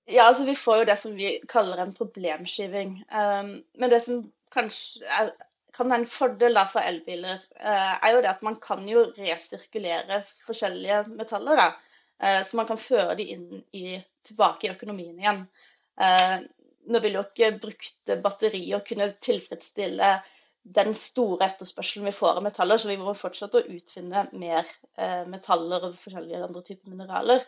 Ja, 0.09 0.29
altså 0.29 0.47
vi 0.47 0.55
får 0.57 0.81
jo 0.81 0.87
det 0.89 0.97
som 1.01 1.17
vi 1.19 1.35
kaller 1.51 1.83
en 1.83 1.93
problemskyving. 1.97 2.97
Um, 3.11 3.53
men 3.77 3.93
det 3.93 4.01
som 4.07 4.23
kanskje 4.55 5.05
er, 5.19 5.33
kan 5.77 5.91
være 5.91 6.05
en 6.05 6.09
fordel 6.09 6.61
for 6.73 6.89
elbiler, 6.89 7.43
uh, 7.61 7.97
er 7.99 8.15
jo 8.15 8.23
det 8.25 8.33
at 8.33 8.45
man 8.47 8.57
kan 8.63 8.87
jo 8.89 9.09
resirkulere 9.19 10.23
forskjellige 10.47 11.03
metaller. 11.19 11.61
da, 11.61 11.67
uh, 12.23 12.41
Så 12.47 12.57
man 12.57 12.71
kan 12.71 12.81
føre 12.81 13.19
de 13.19 13.29
inn 13.35 13.51
i, 13.77 13.99
tilbake 14.25 14.69
i 14.69 14.73
økonomien 14.73 15.19
igjen. 15.21 15.45
nå 16.87 16.99
vil 17.03 17.15
jo 17.17 17.23
ikke 17.25 17.59
brukte 17.59 18.17
batterier 18.23 18.83
kunne 18.87 19.07
tilfredsstille 19.23 20.09
den 20.75 20.95
store 20.99 21.47
etterspørselen 21.47 22.09
vi 22.09 22.15
får 22.15 22.41
av 22.41 22.47
metaller, 22.47 22.81
så 22.81 22.91
vi 22.91 22.99
må 22.99 23.15
fortsette 23.15 23.61
å 23.61 23.77
utvinne 23.77 24.27
mer 24.35 24.67
eh, 24.99 25.23
metaller 25.31 25.87
og 25.87 25.95
forskjellige 26.01 26.43
andre 26.49 26.63
typer 26.67 26.95
mineraler. 26.95 27.45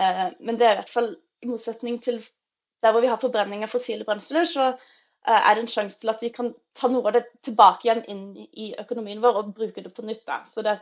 Eh, 0.00 0.24
men 0.40 0.58
det 0.58 0.68
er 0.68 0.76
i 0.76 0.80
hvert 0.80 0.92
fall 0.92 1.10
i 1.42 1.50
motsetning 1.50 1.98
til 2.02 2.22
der 2.82 2.94
hvor 2.94 3.04
vi 3.04 3.10
har 3.10 3.20
forbrenning 3.20 3.62
av 3.66 3.72
fossile 3.72 4.06
brensler, 4.08 4.48
så 4.48 4.70
eh, 4.72 5.36
er 5.36 5.54
det 5.54 5.66
en 5.66 5.72
sjanse 5.74 6.00
til 6.00 6.12
at 6.14 6.24
vi 6.24 6.32
kan 6.34 6.52
ta 6.78 6.88
noe 6.90 7.10
av 7.10 7.18
det 7.18 7.26
tilbake 7.44 7.88
igjen 7.88 8.04
inn 8.14 8.24
i 8.40 8.72
økonomien 8.80 9.20
vår 9.22 9.42
og 9.42 9.52
bruke 9.58 9.84
det 9.84 9.92
på 9.94 10.06
nytt. 10.08 10.24
Det, 10.64 10.78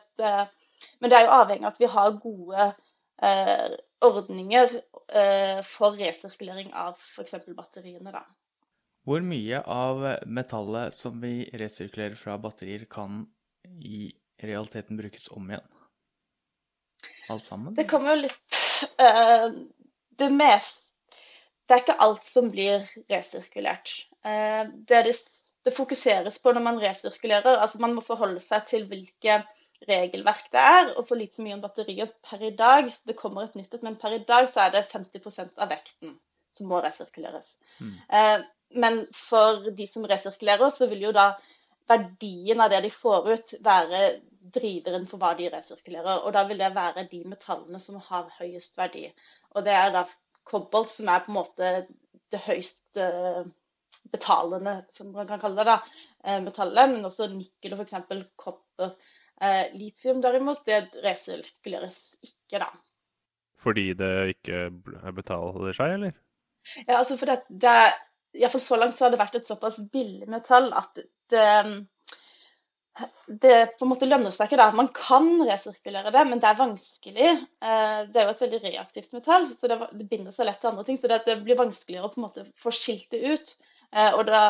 men 1.00 1.12
det 1.12 1.18
er 1.18 1.26
jo 1.26 1.36
avhengig 1.40 1.66
av 1.66 1.72
at 1.74 1.82
vi 1.82 1.90
har 1.96 2.20
gode 2.22 2.68
eh, 3.22 3.78
ordninger 4.06 4.76
eh, 5.12 5.58
for 5.66 5.98
resirkulering 5.98 6.70
av 6.72 6.94
f.eks. 6.94 7.34
batteriene. 7.56 8.14
da. 8.14 8.24
Hvor 9.08 9.22
mye 9.24 9.62
av 9.64 10.02
metallet 10.28 10.94
som 10.94 11.20
vi 11.22 11.48
resirkulerer 11.56 12.18
fra 12.18 12.36
batterier, 12.38 12.84
kan 12.90 13.24
i 13.80 14.10
realiteten 14.42 14.96
brukes 14.96 15.28
om 15.32 15.50
igjen? 15.50 15.66
Alt 17.32 17.44
sammen? 17.48 17.74
Det 17.74 17.86
kommer 17.88 18.14
jo 18.14 18.26
litt 18.26 18.60
uh, 19.00 19.48
Det 20.18 20.28
mest 20.34 20.90
Det 21.64 21.76
er 21.76 21.82
ikke 21.84 22.00
alt 22.02 22.26
som 22.26 22.50
blir 22.52 22.84
resirkulert. 23.08 23.92
Uh, 24.26 24.68
det, 24.74 25.04
det, 25.06 25.14
det, 25.64 25.74
fokuseres 25.76 26.40
på 26.42 26.52
når 26.52 26.66
man 26.66 26.80
resirkulerer. 26.82 27.56
altså 27.56 27.80
Man 27.80 27.94
må 27.96 28.04
forholde 28.04 28.42
seg 28.44 28.66
til 28.68 28.88
hvilke 28.90 29.40
regelverk 29.88 30.50
det 30.52 30.60
er, 30.60 30.90
og 30.98 31.06
få 31.08 31.16
litt 31.16 31.32
så 31.32 31.44
mye 31.46 31.56
om 31.56 31.62
batterier 31.62 32.10
per 32.26 32.42
i 32.44 32.52
dag. 32.56 32.90
Det 33.06 33.16
kommer 33.16 33.46
et 33.46 33.56
nytt 33.56 33.78
et, 33.78 33.86
men 33.86 33.96
per 33.96 34.18
i 34.18 34.24
dag 34.28 34.50
så 34.50 34.66
er 34.66 34.74
det 34.74 34.88
50% 34.90 35.62
av 35.62 35.70
vekten 35.72 36.18
som 36.52 36.68
må 36.68 36.82
resirkuleres. 36.84 37.54
Mm. 37.78 37.94
Uh, 38.10 38.42
men 38.74 39.06
for 39.14 39.70
de 39.76 39.86
som 39.86 40.06
resirkulerer, 40.06 40.70
så 40.70 40.86
vil 40.90 41.08
jo 41.08 41.14
da 41.14 41.30
verdien 41.90 42.60
av 42.62 42.70
det 42.70 42.82
de 42.84 42.90
får 42.94 43.30
ut, 43.30 43.54
være 43.64 44.02
driveren 44.54 45.06
for 45.10 45.20
hva 45.22 45.32
de 45.38 45.48
resirkulerer. 45.52 46.22
Og 46.24 46.34
da 46.36 46.44
vil 46.48 46.60
det 46.62 46.70
være 46.74 47.08
de 47.10 47.22
metallene 47.28 47.80
som 47.82 47.98
har 48.10 48.30
høyest 48.38 48.78
verdi. 48.78 49.08
Og 49.54 49.66
det 49.66 49.74
er 49.74 49.90
da 49.94 50.04
kobolt 50.46 50.92
som 50.92 51.10
er 51.10 51.24
på 51.24 51.32
en 51.32 51.40
måte 51.40 51.72
det 52.30 52.42
høyst 52.44 53.00
eh, 53.00 53.42
betalende, 54.12 54.80
som 54.92 55.10
man 55.14 55.26
kan 55.28 55.42
kalle 55.42 55.64
det, 55.64 55.72
da, 55.72 56.04
eh, 56.24 56.38
metallet. 56.44 56.92
Men 56.94 57.08
også 57.10 57.26
nikkel 57.32 57.74
og 57.74 57.82
f.eks. 57.82 58.22
kopper. 58.38 58.94
Eh, 59.40 59.72
litium 59.74 60.22
derimot, 60.22 60.62
det 60.68 61.02
resirkuleres 61.04 62.20
ikke, 62.22 62.62
da. 62.62 62.70
Fordi 63.60 63.90
det 63.98 64.12
ikke 64.36 64.68
betaler 65.16 65.74
seg, 65.76 65.98
eller? 65.98 66.14
Ja, 66.86 67.00
altså 67.00 67.16
for 67.20 67.28
det, 67.28 67.40
det 67.48 67.74
Iallfall 68.38 68.62
så 68.62 68.76
langt 68.78 68.98
så 68.98 69.06
har 69.06 69.14
det 69.14 69.20
vært 69.20 69.40
et 69.40 69.48
såpass 69.48 69.80
billig 69.92 70.28
metall 70.30 70.68
at 70.76 71.00
det, 71.30 71.46
det 73.26 73.54
på 73.78 73.86
en 73.86 73.90
måte 73.90 74.08
lønner 74.08 74.32
seg 74.34 74.48
ikke. 74.48 74.58
da. 74.60 74.70
Man 74.76 74.90
kan 74.94 75.28
resirkulere 75.48 76.12
det, 76.14 76.24
men 76.28 76.42
det 76.42 76.50
er 76.50 76.60
vanskelig. 76.60 77.30
Eh, 77.30 78.00
det 78.10 78.20
er 78.20 78.28
jo 78.28 78.34
et 78.34 78.44
veldig 78.44 78.60
reaktivt 78.66 79.14
metall, 79.16 79.48
så 79.56 79.70
det, 79.70 79.80
binder 80.10 80.34
seg 80.34 80.48
lett 80.48 80.60
til 80.62 80.72
andre 80.72 80.86
ting. 80.86 81.00
Så 81.00 81.10
det, 81.10 81.38
blir 81.44 81.58
vanskeligere 81.58 82.08
å 82.08 82.12
på 82.12 82.20
en 82.20 82.26
måte 82.28 82.46
få 82.60 82.74
skilt 82.74 83.10
det 83.14 83.22
ut. 83.34 83.56
Eh, 83.90 84.12
og 84.14 84.24
da 84.30 84.44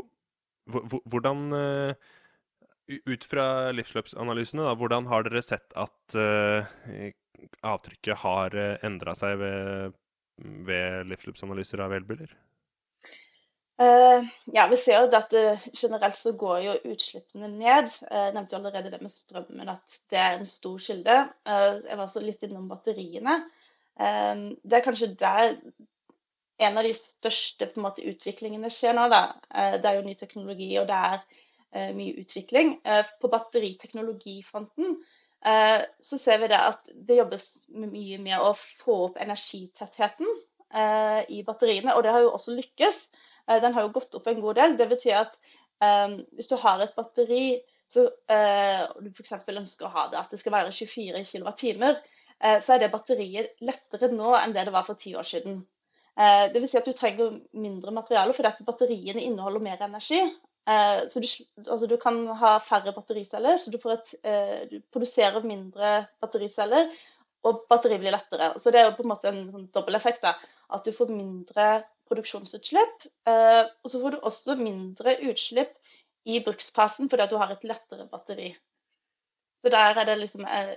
Hvordan 0.67 1.39
Ut 3.07 3.25
fra 3.27 3.73
livsløpsanalysene, 3.75 4.63
da, 4.67 4.73
hvordan 4.79 5.07
har 5.11 5.21
dere 5.27 5.43
sett 5.43 5.73
at 5.79 6.15
avtrykket 7.67 8.17
har 8.23 8.55
endra 8.87 9.15
seg 9.19 9.39
ved, 9.39 9.93
ved 10.67 11.07
livsløpsanalyser 11.11 11.83
av 11.83 11.95
elbiler? 11.95 12.31
Uh, 13.77 14.25
ja, 14.45 14.69
Vi 14.71 14.77
ser 14.81 15.03
jo 15.05 15.09
at 15.19 15.35
uh, 15.37 15.65
generelt 15.77 16.17
så 16.17 16.33
går 16.33 16.61
jo 16.65 16.77
utslippene 16.95 17.51
ned. 17.53 17.91
Jeg 18.09 18.33
nevnte 18.33 18.57
jo 18.57 18.61
allerede 18.63 18.93
det 18.95 19.03
med 19.05 19.13
strømmen, 19.13 19.69
at 19.69 19.99
det 20.11 20.21
er 20.21 20.39
en 20.39 20.49
stor 20.49 20.79
kilde. 20.81 21.17
jeg 21.45 21.99
var 21.99 22.05
også 22.07 22.23
litt 22.25 22.47
innom 22.47 22.71
batteriene. 22.71 23.43
det 23.97 24.77
er 24.77 24.85
kanskje 24.85 25.15
der 25.21 25.55
en 26.57 26.79
av 26.79 26.85
de 26.85 26.93
største 26.97 27.69
måte, 27.81 28.05
utviklingene 28.05 28.71
skjer 28.73 28.97
nå. 28.97 29.09
Da. 29.13 29.23
det 29.77 29.85
er 29.85 29.99
jo 29.99 30.07
ny 30.09 30.15
teknologi, 30.17 30.71
og 30.81 30.89
det 30.89 30.97
er 30.97 31.93
mye 31.97 32.17
utvikling. 32.25 32.79
på 33.21 33.29
batteriteknologifronten 33.29 34.97
så 36.01 36.19
ser 36.19 36.41
vi 36.41 36.49
det 36.49 36.61
at 36.61 36.89
det 37.09 37.21
jobbes 37.21 37.47
mye 37.69 38.19
med 38.19 38.41
å 38.41 38.55
få 38.57 39.03
opp 39.11 39.21
energitettheten 39.21 40.29
i 41.29 41.43
batteriene, 41.45 41.93
og 41.95 42.05
det 42.05 42.13
har 42.17 42.25
jo 42.25 42.33
også 42.33 42.57
lykkes. 42.57 43.05
Eh, 43.51 43.61
den 43.63 43.75
har 43.75 43.87
jo 43.87 43.95
gått 43.95 44.15
opp 44.19 44.27
en 44.27 44.41
god 44.41 44.59
del. 44.59 44.77
Det 44.79 44.89
betyr 44.91 45.21
at 45.21 45.39
um, 45.83 46.19
hvis 46.37 46.51
du 46.51 46.57
har 46.61 46.83
et 46.83 46.95
batteri 46.97 47.57
så, 47.87 48.09
uh, 48.09 48.83
og 48.97 49.05
du 49.05 49.13
f.eks. 49.13 49.37
ønsker 49.53 49.87
å 49.87 49.95
ha 49.95 50.07
det 50.11 50.21
at 50.21 50.35
det 50.35 50.41
skal 50.43 50.57
være 50.57 50.75
24 50.75 51.23
kWt, 51.31 52.03
uh, 52.43 52.59
så 52.59 52.75
er 52.75 52.83
det 52.83 52.93
batteriet 52.95 53.63
lettere 53.67 54.11
nå 54.13 54.35
enn 54.41 54.57
det 54.57 54.67
det 54.67 54.75
var 54.75 54.87
for 54.87 54.99
ti 54.99 55.15
år 55.17 55.27
siden. 55.27 55.63
Uh, 56.17 56.49
vil 56.55 56.67
si 56.67 56.81
at 56.81 56.89
du 56.89 56.97
trenger 56.97 57.37
mindre 57.61 57.93
materiale 57.95 58.35
fordi 58.35 58.51
at 58.51 58.67
batteriene 58.67 59.23
inneholder 59.23 59.65
mer 59.65 59.89
energi. 59.89 60.21
Så 60.67 61.21
du, 61.23 61.27
altså 61.63 61.87
du, 61.87 61.93
kan 62.03 62.17
ha 62.41 62.57
færre 62.59 62.91
battericeller, 62.91 63.55
så 63.55 63.71
du, 63.71 63.77
et, 63.93 64.09
du, 64.67 64.81
produserer 64.91 65.45
mindre 65.47 65.93
battericeller. 66.19 66.89
og 67.47 67.61
batteriet 67.71 68.03
blir 68.03 68.11
lettere. 68.11 68.49
Så 68.59 68.73
det 68.75 68.81
er 68.81 68.89
jo 68.89 68.97
på 68.99 69.05
en 69.05 69.13
måte 69.13 69.31
en 69.31 69.45
sånn 69.53 69.69
dobbeleffekt. 69.71 70.27
At 70.27 70.83
du 70.83 70.91
får 70.97 71.13
mindre 71.15 71.69
produksjonsutslipp. 72.09 73.07
Eh, 73.29 73.63
og 73.83 73.91
så 73.91 74.01
får 74.03 74.15
du 74.15 74.19
også 74.21 74.57
mindre 74.61 75.17
utslipp 75.29 75.77
i 76.27 76.41
bruksfasen 76.45 77.11
fordi 77.13 77.29
du 77.31 77.37
har 77.41 77.55
et 77.55 77.67
lettere 77.69 78.09
batteri. 78.11 78.51
Så 79.57 79.73
der 79.73 79.99
er 79.99 80.09
det 80.09 80.21
liksom 80.23 80.47
eh, 80.47 80.77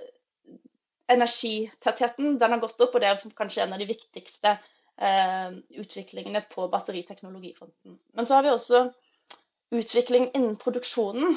Energitettheten 1.10 2.36
den 2.38 2.52
har 2.54 2.60
gått 2.62 2.78
opp, 2.84 2.92
og 2.94 3.02
det 3.02 3.08
er 3.08 3.32
kanskje 3.34 3.64
en 3.64 3.72
av 3.74 3.80
de 3.82 3.88
viktigste 3.88 4.52
eh, 4.54 5.56
utviklingene 5.82 6.44
på 6.52 6.68
batteriteknologifronten. 6.70 7.96
Men 8.14 8.28
så 8.28 8.36
har 8.36 8.46
vi 8.46 8.52
også 8.54 8.84
utvikling 9.74 10.28
innen 10.38 10.54
produksjonen. 10.58 11.34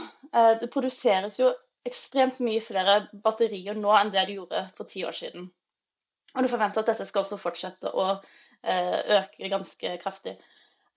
Det 0.61 0.69
produseres 0.73 1.39
jo 1.41 1.49
ekstremt 1.89 2.37
mye 2.45 2.61
flere 2.61 2.99
batterier 3.25 3.77
nå 3.77 3.97
enn 3.97 4.13
det 4.13 4.27
de 4.29 4.37
gjorde 4.37 4.61
for 4.77 4.89
ti 4.89 5.01
år 5.09 5.17
siden. 5.17 5.49
Og 6.33 6.45
du 6.45 6.49
forventer 6.49 6.81
at 6.81 6.89
dette 6.93 7.05
skal 7.05 7.25
også 7.25 7.37
fortsette 7.41 7.91
å 7.93 8.07
eh, 8.63 9.19
øke 9.19 9.49
ganske 9.51 9.97
kraftig. 10.01 10.37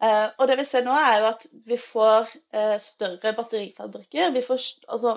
Eh, 0.03 0.29
og 0.39 0.49
det 0.49 0.59
vi 0.61 0.67
ser 0.69 0.85
nå, 0.87 0.95
er 0.95 1.21
jo 1.21 1.29
at 1.31 1.47
vi 1.67 1.79
får 1.81 2.33
eh, 2.53 2.77
større 2.83 3.33
batterifabrikker. 3.37 4.35
Vi 4.35 4.45
får, 4.45 4.65
altså, 4.89 5.17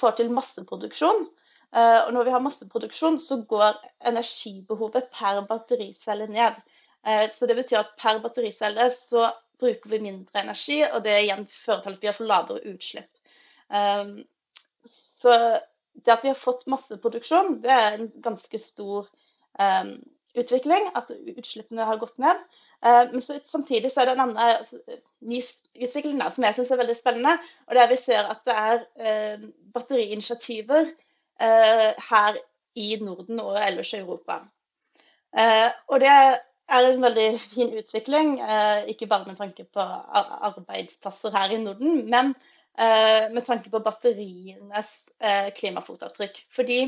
får 0.00 0.18
til 0.20 0.32
masseproduksjon. 0.34 1.26
Og 1.74 2.12
når 2.14 2.28
vi 2.28 2.30
har 2.30 2.38
masseproduksjon, 2.38 3.16
så 3.18 3.40
går 3.50 3.80
energibehovet 4.06 5.08
per 5.10 5.40
battericelle 5.48 6.28
ned. 6.30 6.60
Så 7.34 7.48
det 7.50 7.56
betyr 7.58 7.80
at 7.80 7.96
per 7.98 8.20
battericelle 8.22 8.84
så 8.94 9.24
bruker 9.58 9.90
vi 9.90 9.98
mindre 10.04 10.44
energi, 10.44 10.76
og 10.84 11.02
det 11.02 11.16
igjen 11.24 11.42
fører 11.50 11.82
til 11.82 11.96
at 11.96 12.04
vi 12.04 12.10
har 12.12 12.28
lavere 12.30 12.76
utslipp. 12.76 13.10
Så 14.86 15.34
det 15.98 16.14
at 16.14 16.22
vi 16.22 16.30
har 16.30 16.38
fått 16.38 16.62
masseproduksjon, 16.70 17.58
det 17.66 17.74
er 17.74 17.98
en 17.98 18.06
ganske 18.22 18.62
stor 18.62 19.10
utvikling. 20.40 20.88
At 20.98 21.10
utslippene 21.10 21.86
har 21.88 22.00
gått 22.00 22.18
ned. 22.22 22.40
Uh, 22.84 23.04
men 23.12 23.22
så, 23.24 23.38
samtidig 23.44 23.92
så 23.92 24.02
er 24.02 24.10
det 24.10 24.16
en 24.16 24.24
annen 24.26 24.40
altså, 24.42 24.80
ny 25.24 25.40
utvikling 25.86 26.18
da, 26.22 26.30
som 26.34 26.46
jeg 26.46 26.58
syns 26.58 26.72
er 26.74 26.82
veldig 26.82 26.96
spennende. 26.98 27.36
Og 27.68 27.76
det 27.76 27.84
er 27.84 27.92
vi 27.92 28.00
ser 28.00 28.32
at 28.32 28.42
det 28.48 28.56
er 28.62 28.80
eh, 28.98 29.46
batteriinitiativer 29.74 30.88
eh, 30.88 32.02
her 32.10 32.40
i 32.74 32.88
Norden 33.02 33.40
og 33.42 33.60
ellers 33.62 33.94
i 33.94 34.02
Europa. 34.02 34.42
og 35.88 36.00
det 36.00 36.10
er 36.10 36.88
en 36.88 37.02
veldig 37.02 37.28
fin 37.40 37.70
utvikling, 37.78 38.36
ikke 38.90 39.06
bare 39.06 39.26
med 39.26 39.36
tanke 39.38 39.64
på 39.64 39.80
arbeidsplasser 39.80 41.34
her 41.34 41.54
i 41.54 41.58
Norden, 41.62 42.04
men 42.10 42.34
Eh, 42.78 43.30
med 43.30 43.46
tanke 43.46 43.70
på 43.70 43.78
batterienes 43.80 45.10
eh, 45.22 45.52
klimafotavtrykk. 45.54 46.40
Fordi 46.50 46.78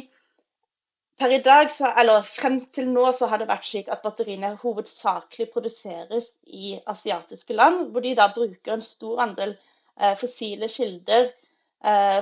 per 1.19 1.33
i 1.33 1.41
dag, 1.45 1.71
så, 1.73 1.89
eller 2.01 2.23
frem 2.29 2.61
til 2.73 2.91
nå, 2.93 3.07
så 3.17 3.29
har 3.31 3.41
det 3.41 3.49
vært 3.49 3.67
slik 3.69 3.91
at 3.93 4.03
batteriene 4.05 4.55
hovedsakelig 4.61 5.49
produseres 5.53 6.37
i 6.47 6.75
asiatiske 6.93 7.57
land, 7.57 7.91
hvor 7.93 8.05
de 8.05 8.15
da 8.19 8.29
bruker 8.35 8.77
en 8.77 8.85
stor 8.85 9.23
andel 9.25 9.55
eh, 9.55 10.17
fossile 10.21 10.71
kilder 10.73 11.31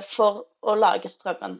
for 0.05 0.43
å 0.67 0.73
lage 0.77 1.09
strømmen. 1.09 1.55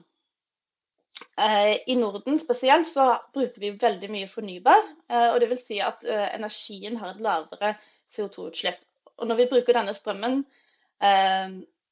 I 1.89 1.96
Norden 1.98 2.36
spesielt 2.38 2.89
så 2.92 3.06
bruker 3.34 3.63
vi 3.63 3.72
veldig 3.82 4.10
mye 4.13 4.27
fornybar, 4.30 4.84
og 5.32 5.38
det 5.42 5.48
vil 5.50 5.58
si 5.58 5.80
at 5.82 6.04
energien 6.06 7.00
har 7.00 7.15
et 7.15 7.24
lavere 7.24 7.72
CO2-utslipp. 8.12 8.77
Og 9.18 9.32
når 9.32 9.39
vi 9.39 9.48
bruker 9.56 9.80
denne 9.80 9.96
strømmen 9.98 10.44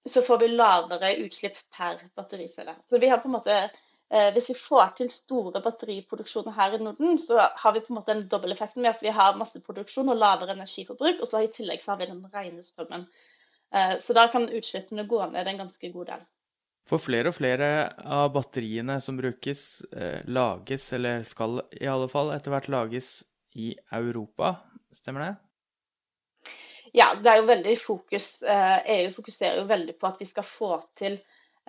så 0.06 0.22
får 0.22 0.40
vi 0.40 0.48
lavere 0.48 1.16
utslipp 1.24 1.58
per 1.78 2.02
battericelle. 2.16 2.76
Så 2.86 2.98
vi 2.98 3.10
har 3.10 3.18
på 3.18 3.28
en 3.28 3.38
måte, 3.38 3.56
eh, 3.56 3.70
Hvis 4.14 4.52
vi 4.52 4.54
får 4.54 4.92
til 5.00 5.08
store 5.10 5.58
batteriproduksjoner 5.66 6.54
her 6.54 6.76
i 6.76 6.80
Norden, 6.84 7.16
så 7.18 7.40
har 7.42 7.74
vi 7.74 7.82
på 7.82 7.90
en 7.90 7.98
måte 7.98 8.14
den 8.14 8.28
dobbeleffekten 8.30 8.84
med 8.84 8.92
at 8.92 9.02
vi 9.02 9.10
har 9.10 9.40
masseproduksjon 9.40 10.12
og 10.14 10.20
lavere 10.22 10.54
energiforbruk, 10.54 11.24
og 11.24 11.30
så 11.30 11.42
i 11.42 11.50
tillegg 11.50 11.82
så 11.82 11.96
har 11.96 12.02
vi 12.04 12.12
den 12.12 12.20
rene 12.34 12.62
strømmen. 12.62 13.08
Eh, 13.74 13.96
så 14.04 14.14
da 14.14 14.28
kan 14.30 14.46
utslippene 14.46 15.08
gå 15.10 15.24
ned 15.32 15.50
en 15.50 15.64
ganske 15.64 15.90
god 15.96 16.12
del. 16.12 16.28
For 16.86 17.02
flere 17.02 17.32
og 17.32 17.38
flere 17.40 17.70
av 18.04 18.28
batteriene 18.36 19.00
som 19.02 19.18
brukes, 19.18 19.82
eh, 19.96 20.22
lages, 20.28 20.92
eller 20.94 21.26
skal 21.26 21.64
i 21.80 21.90
alle 21.90 22.12
fall 22.12 22.36
etter 22.36 22.54
hvert 22.54 22.70
lages 22.70 23.16
i 23.56 23.72
Europa, 23.98 24.60
stemmer 24.94 25.26
det? 25.26 25.34
ja, 26.94 27.08
det 27.18 27.30
er 27.30 27.40
jo 27.42 27.50
veldig 27.50 27.74
fokus 27.82 28.28
EU 28.46 29.06
eh, 29.08 29.14
fokuserer 29.14 29.62
jo 29.62 29.70
veldig 29.70 29.96
på 29.98 30.10
at 30.10 30.20
vi 30.22 30.28
skal 30.30 30.46
få 30.46 30.76
til 30.98 31.18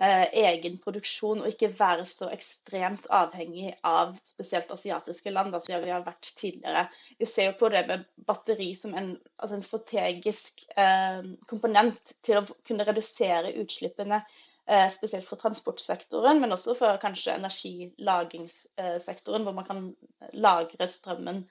eh, 0.01 0.25
egen 0.45 0.77
produksjon 0.83 1.41
og 1.43 1.49
ikke 1.51 1.77
være 1.77 2.05
så 2.09 2.25
ekstremt 2.33 3.05
avhengig 3.13 3.69
av 3.85 4.17
spesielt 4.25 4.71
asiatiske 4.75 5.31
land, 5.33 5.49
da, 5.55 5.59
som 5.63 5.83
vi 5.83 5.93
har 5.93 6.03
vært 6.05 6.25
tidligere. 6.39 6.83
Vi 7.19 7.25
ser 7.29 7.45
jo 7.51 7.59
på 7.59 7.67
det 7.73 7.83
med 7.89 7.99
batteri 8.27 8.71
som 8.77 8.91
en, 8.97 9.09
altså 9.37 9.55
en 9.59 9.69
strategisk 9.69 10.53
eh, 10.77 11.21
komponent 11.49 12.03
til 12.25 12.35
å 12.41 12.47
kunne 12.67 12.87
redusere 12.87 13.55
utslippene. 13.61 14.19
Eh, 14.65 14.87
spesielt 14.89 15.27
for 15.27 15.37
transportsektoren, 15.37 16.39
men 16.41 16.53
også 16.55 16.73
for 16.73 16.97
kanskje 16.97 17.35
energilagingssektoren, 17.37 19.43
hvor 19.45 19.53
man 19.53 19.67
kan 19.67 19.95
lagre 20.33 20.87
strømmen 20.89 21.43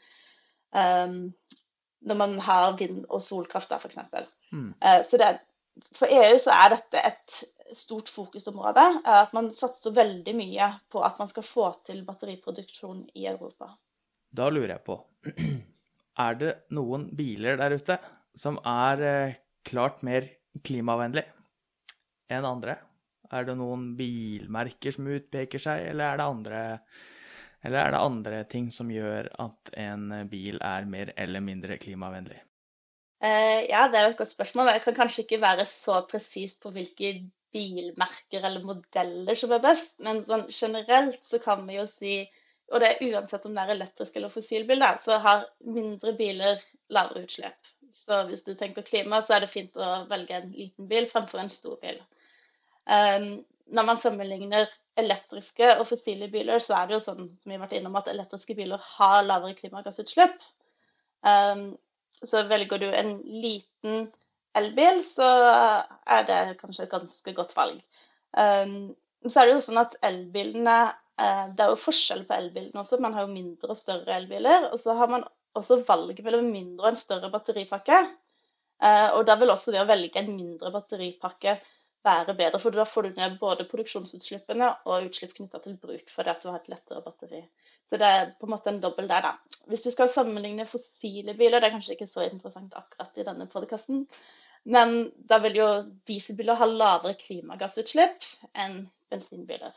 um, 0.74 1.30
når 2.04 2.18
man 2.18 2.34
har 2.42 2.74
vind- 2.78 3.06
og 3.08 3.22
solkraft, 3.22 3.70
da, 3.70 3.78
f.eks. 3.78 3.98
Mm. 4.50 4.74
Eh, 4.82 5.00
så 5.06 5.20
det, 5.20 5.28
for 5.94 6.10
EU 6.10 6.38
så 6.40 6.54
er 6.54 6.74
dette 6.74 7.02
et 7.02 7.36
stort 7.74 8.10
fokusområde. 8.12 8.84
Eh, 9.04 9.20
at 9.24 9.34
man 9.36 9.50
satser 9.54 9.94
veldig 9.96 10.34
mye 10.38 10.70
på 10.92 11.02
at 11.06 11.18
man 11.22 11.30
skal 11.30 11.46
få 11.46 11.68
til 11.86 12.04
batteriproduksjon 12.06 13.06
i 13.14 13.26
Europa. 13.30 13.70
Da 14.34 14.50
lurer 14.50 14.76
jeg 14.76 14.84
på 14.86 14.98
Er 16.24 16.36
det 16.38 16.52
noen 16.74 17.08
biler 17.16 17.58
der 17.58 17.74
ute 17.74 17.98
som 18.38 18.58
er 18.62 19.02
eh, 19.02 19.36
klart 19.66 20.02
mer 20.06 20.28
klimavennlig 20.62 21.24
enn 22.30 22.46
andre? 22.46 22.78
Er 23.34 23.48
det 23.48 23.56
noen 23.58 23.92
bilmerker 23.98 24.94
som 24.94 25.10
utpeker 25.10 25.58
seg, 25.58 25.88
eller 25.90 26.12
er 26.12 26.20
det 26.20 26.30
andre 26.30 26.62
eller 27.64 27.80
er 27.80 27.94
det 27.94 28.00
andre 28.04 28.38
ting 28.44 28.66
som 28.74 28.90
gjør 28.92 29.30
at 29.40 29.70
en 29.80 30.10
bil 30.28 30.58
er 30.60 30.84
mer 30.84 31.14
eller 31.16 31.40
mindre 31.40 31.78
klimavennlig? 31.80 32.36
Uh, 33.24 33.60
ja, 33.70 33.86
det 33.88 33.98
er 33.98 34.08
jo 34.08 34.12
et 34.12 34.20
godt 34.20 34.34
spørsmål. 34.34 34.72
Jeg 34.74 34.84
kan 34.84 34.96
kanskje 34.98 35.24
ikke 35.24 35.40
være 35.40 35.64
så 35.68 36.02
presis 36.10 36.58
på 36.60 36.74
hvilke 36.74 37.14
bilmerker 37.54 38.44
eller 38.44 38.64
modeller 38.66 39.38
som 39.38 39.54
er 39.54 39.62
best, 39.64 39.96
men 40.04 40.24
sånn 40.26 40.48
generelt 40.52 41.22
så 41.24 41.38
kan 41.40 41.62
vi 41.68 41.78
jo 41.78 41.86
si 41.88 42.16
og 42.72 42.80
det 42.80 42.88
er 42.90 43.12
uansett 43.12 43.44
om 43.46 43.54
det 43.54 43.62
er 43.64 43.74
elektrisk 43.74 44.14
eller 44.16 44.32
fossilbil, 44.32 44.80
da, 44.80 44.94
så 45.00 45.18
har 45.22 45.44
mindre 45.68 46.14
biler 46.16 46.62
lavere 46.94 47.26
utslipp. 47.26 47.68
Så 47.92 48.22
hvis 48.30 48.44
du 48.46 48.54
tenker 48.58 48.86
klima, 48.86 49.20
så 49.22 49.36
er 49.36 49.44
det 49.44 49.52
fint 49.52 49.76
å 49.76 49.90
velge 50.10 50.38
en 50.38 50.48
liten 50.54 50.88
bil 50.90 51.06
fremfor 51.10 51.42
en 51.42 51.52
stor 51.52 51.76
bil. 51.82 52.00
Um, 52.88 53.44
når 53.74 53.88
man 53.90 54.00
sammenligner 54.00 54.72
elektriske 55.00 55.74
og 55.76 55.86
fossile 55.88 56.30
biler, 56.32 56.58
så 56.62 56.78
er 56.78 56.88
det 56.88 56.96
jo 56.96 57.04
sånn 57.04 57.28
som 57.38 57.50
vi 57.50 57.56
har 57.56 57.64
vært 57.66 57.76
innom, 57.78 57.96
at 58.00 58.10
elektriske 58.12 58.56
biler 58.56 58.80
har 58.96 59.22
lavere 59.28 59.56
klimagassutslipp. 59.60 60.40
Um, 61.24 61.74
så 62.22 62.44
velger 62.48 62.80
du 62.82 62.88
en 62.90 63.16
liten 63.26 64.08
elbil, 64.58 65.00
så 65.04 65.28
er 66.06 66.26
det 66.28 66.58
kanskje 66.60 66.86
et 66.86 66.92
ganske 66.92 67.34
godt 67.36 67.54
valg. 67.56 67.80
Um, 68.34 68.94
så 69.26 69.40
er 69.40 69.48
det 69.48 69.56
jo 69.56 69.64
sånn 69.64 69.80
at 69.80 69.94
elbilene 70.04 70.78
uh, 70.90 71.44
Det 71.54 71.62
er 71.62 71.70
jo 71.70 71.78
forskjell 71.78 72.24
på 72.28 72.36
elbilene 72.36 72.82
også. 72.82 73.00
Man 73.02 73.14
har 73.16 73.26
jo 73.26 73.34
mindre 73.34 73.72
og 73.72 73.78
større 73.78 74.18
elbiler. 74.18 74.68
Og 74.72 74.80
så 74.82 74.96
har 74.98 75.10
man 75.10 75.24
også 75.58 75.82
valget 75.86 76.24
mellom 76.26 76.50
mindre 76.50 76.88
og 76.88 76.92
en 76.92 76.98
større 76.98 77.30
batteripakke. 77.32 78.00
Uh, 78.82 79.14
og 79.16 79.24
da 79.28 79.38
vil 79.40 79.54
også 79.54 79.74
det 79.74 79.82
å 79.82 79.88
velge 79.88 80.20
en 80.20 80.34
mindre 80.34 80.72
batteripakke 80.74 81.58
være 82.04 82.34
bedre. 82.36 82.60
For 82.60 82.74
da 82.74 82.86
får 82.88 83.06
du 83.08 83.20
ned 83.20 83.38
både 83.40 83.66
produksjonsutslippene 83.70 84.70
og 84.84 85.08
utslipp 85.08 85.34
knytta 85.38 85.60
til 85.64 85.76
bruk 85.80 86.12
fordi 86.12 86.32
at 86.32 86.44
du 86.44 86.50
har 86.50 86.60
et 86.60 86.70
lettere 86.72 87.02
batteri. 87.04 87.42
Så 87.84 88.00
det 88.00 88.10
er 88.10 88.32
på 88.38 88.48
en 88.48 88.54
måte 88.54 88.72
en 88.72 88.80
dobbel 88.82 89.08
der, 89.10 89.28
da. 89.28 89.60
Hvis 89.70 89.84
du 89.86 89.90
skal 89.94 90.12
sammenligne 90.12 90.68
fossile 90.68 91.36
biler, 91.38 91.60
det 91.60 91.70
er 91.70 91.76
kanskje 91.76 91.96
ikke 91.96 92.10
så 92.10 92.26
interessant 92.28 92.76
akkurat 92.78 93.20
i 93.20 93.26
denne 93.26 93.48
podkasten, 93.50 94.04
men 94.64 94.94
da 95.28 95.38
vil 95.44 95.58
jo 95.58 95.66
dieselbiler 96.08 96.56
ha 96.56 96.68
lavere 96.68 97.18
klimagassutslipp 97.20 98.24
enn 98.64 98.86
bensinbiler. 99.12 99.74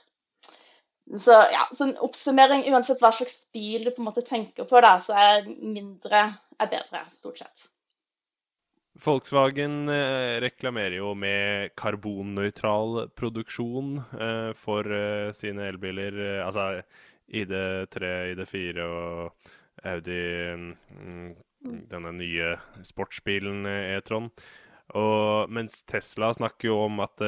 Så 1.20 1.32
ja, 1.32 1.64
så 1.72 1.88
en 1.88 1.98
oppsummering, 2.04 2.66
uansett 2.72 3.00
hva 3.04 3.14
slags 3.16 3.46
bil 3.56 3.86
du 3.86 3.92
på 3.92 4.04
en 4.04 4.10
måte 4.10 4.24
tenker 4.28 4.68
på, 4.68 4.80
da, 4.84 4.98
så 5.04 5.16
er 5.16 5.48
mindre 5.48 6.24
er 6.60 6.72
bedre, 6.72 7.04
stort 7.12 7.40
sett. 7.44 7.68
Volkswagen 8.98 9.90
eh, 9.94 10.40
reklamerer 10.42 10.98
jo 10.98 11.12
med 11.18 11.74
karbonnøytral 11.78 13.08
produksjon 13.18 13.98
eh, 14.18 14.54
for 14.58 14.90
eh, 14.90 15.30
sine 15.38 15.68
elbiler. 15.70 16.18
Altså 16.42 16.82
ID3, 17.28 18.14
ID4 18.34 18.86
og 18.88 19.52
Audi 19.86 20.22
mm, 20.56 21.28
Denne 21.92 22.14
nye 22.16 22.56
sportsbilen 22.86 23.68
E-tron. 23.68 24.32
Og 24.98 25.52
mens 25.52 25.82
Tesla 25.90 26.32
snakker 26.34 26.70
jo 26.70 26.78
om 26.86 27.02
at 27.04 27.20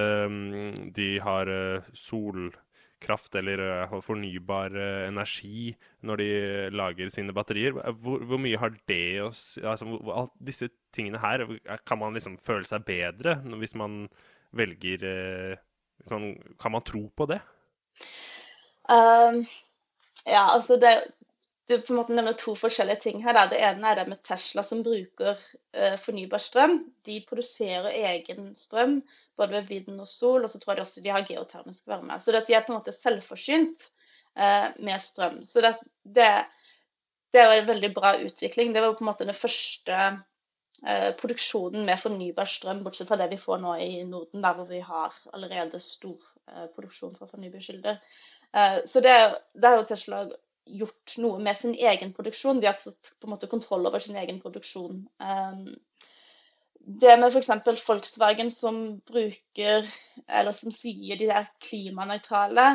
de 0.96 1.08
har 1.20 1.50
solkraft 1.98 3.36
eller 3.36 3.90
fornybar 4.06 4.78
energi 5.10 5.74
når 6.08 6.22
de 6.22 6.30
lager 6.72 7.12
sine 7.12 7.36
batterier. 7.36 7.76
Hvor, 7.76 8.24
hvor 8.24 8.40
mye 8.40 8.62
har 8.62 8.78
det 8.88 9.02
å 9.26 9.34
si 9.36 9.66
altså, 9.66 10.30
disse 10.40 10.70
tingene 10.96 11.22
her, 11.22 11.46
kan 11.88 12.00
man 12.02 12.18
liksom 12.18 12.38
føle 12.42 12.66
seg 12.68 12.86
bedre 12.88 13.38
hvis 13.62 13.76
man 13.78 14.04
velger 14.58 15.04
kan, 16.08 16.36
kan, 16.60 16.72
man 16.72 16.84
tro 16.84 17.10
på 17.16 17.26
det? 17.30 17.40
Um, 18.90 19.44
ja, 20.26 20.50
altså 20.54 20.78
det, 20.82 20.94
du 21.70 21.78
på 21.82 21.94
en 21.94 22.00
måte 22.00 22.16
nevner 22.18 22.38
to 22.38 22.56
forskjellige 22.58 23.04
ting 23.06 23.24
her. 23.24 23.36
Da. 23.38 23.46
Det 23.52 23.62
ene 23.62 23.92
er 23.92 24.00
det 24.00 24.08
med 24.10 24.22
Tesla 24.26 24.64
som 24.66 24.84
bruker 24.86 25.36
uh, 25.38 25.98
fornybar 26.02 26.42
strøm. 26.42 26.80
De 27.06 27.20
produserer 27.30 27.92
egen 27.94 28.54
strøm 28.58 29.00
både 29.40 29.60
ved 29.60 29.70
vind 29.70 30.02
og 30.02 30.10
sol, 30.10 30.44
og 30.44 30.52
så 30.52 30.60
tror 30.60 30.76
jeg 30.76 30.88
også 30.88 31.04
de 31.06 31.14
har 31.14 31.28
geotermisk 31.28 31.88
varme. 31.88 32.18
Så 32.20 32.34
de 32.34 32.40
er 32.56 32.66
på 32.66 32.74
en 32.74 32.80
måte 32.80 32.96
selvforsynt 32.96 33.86
uh, 34.40 34.72
med 34.80 34.98
strøm. 35.04 35.44
Så 35.46 35.64
det, 35.66 35.76
det, 36.04 36.32
det, 37.34 37.44
er 37.44 37.54
jo 37.54 37.62
en 37.62 37.70
veldig 37.70 37.94
bra 37.96 38.16
utvikling. 38.18 38.74
Det 38.74 38.84
var 38.84 38.98
på 38.98 39.06
en 39.06 39.12
måte 39.12 39.30
den 39.30 39.38
første 39.38 40.02
produksjonen 41.20 41.86
med 41.86 42.00
fornybar 42.00 42.48
strøm, 42.48 42.84
bortsett 42.86 43.10
fra 43.10 43.18
det 43.20 43.30
vi 43.34 43.40
får 43.42 43.60
nå 43.64 43.74
i 43.84 44.04
Norden, 44.08 44.44
der 44.44 44.54
hvor 44.56 44.68
vi 44.70 44.80
har 44.86 45.16
allerede 45.34 45.80
stor 45.84 46.20
produksjon 46.76 47.16
fra 47.18 47.28
fornybare 47.28 47.62
kilder. 47.62 47.98
så 48.86 49.02
det, 49.04 49.16
det 49.54 49.70
er 49.70 49.76
jo 49.76 49.88
Tesla 49.90 50.22
gjort 50.70 51.18
noe 51.24 51.42
med 51.44 51.58
sin 51.58 51.76
egen 51.76 52.14
produksjon. 52.16 52.62
De 52.62 52.70
har 52.70 52.78
tatt 52.80 53.14
på 53.20 53.28
en 53.28 53.34
måte 53.36 53.50
kontroll 53.52 53.88
over 53.90 54.02
sin 54.04 54.18
egen 54.20 54.40
produksjon. 54.42 55.04
Det 56.80 57.18
med 57.20 57.36
f.eks. 57.36 57.52
Volkswagen 57.88 58.50
som 58.54 58.80
bruker, 59.08 59.88
eller 60.28 60.56
som 60.56 60.74
sier 60.74 61.20
de 61.20 61.30
er 61.34 61.50
klimanøytrale, 61.62 62.70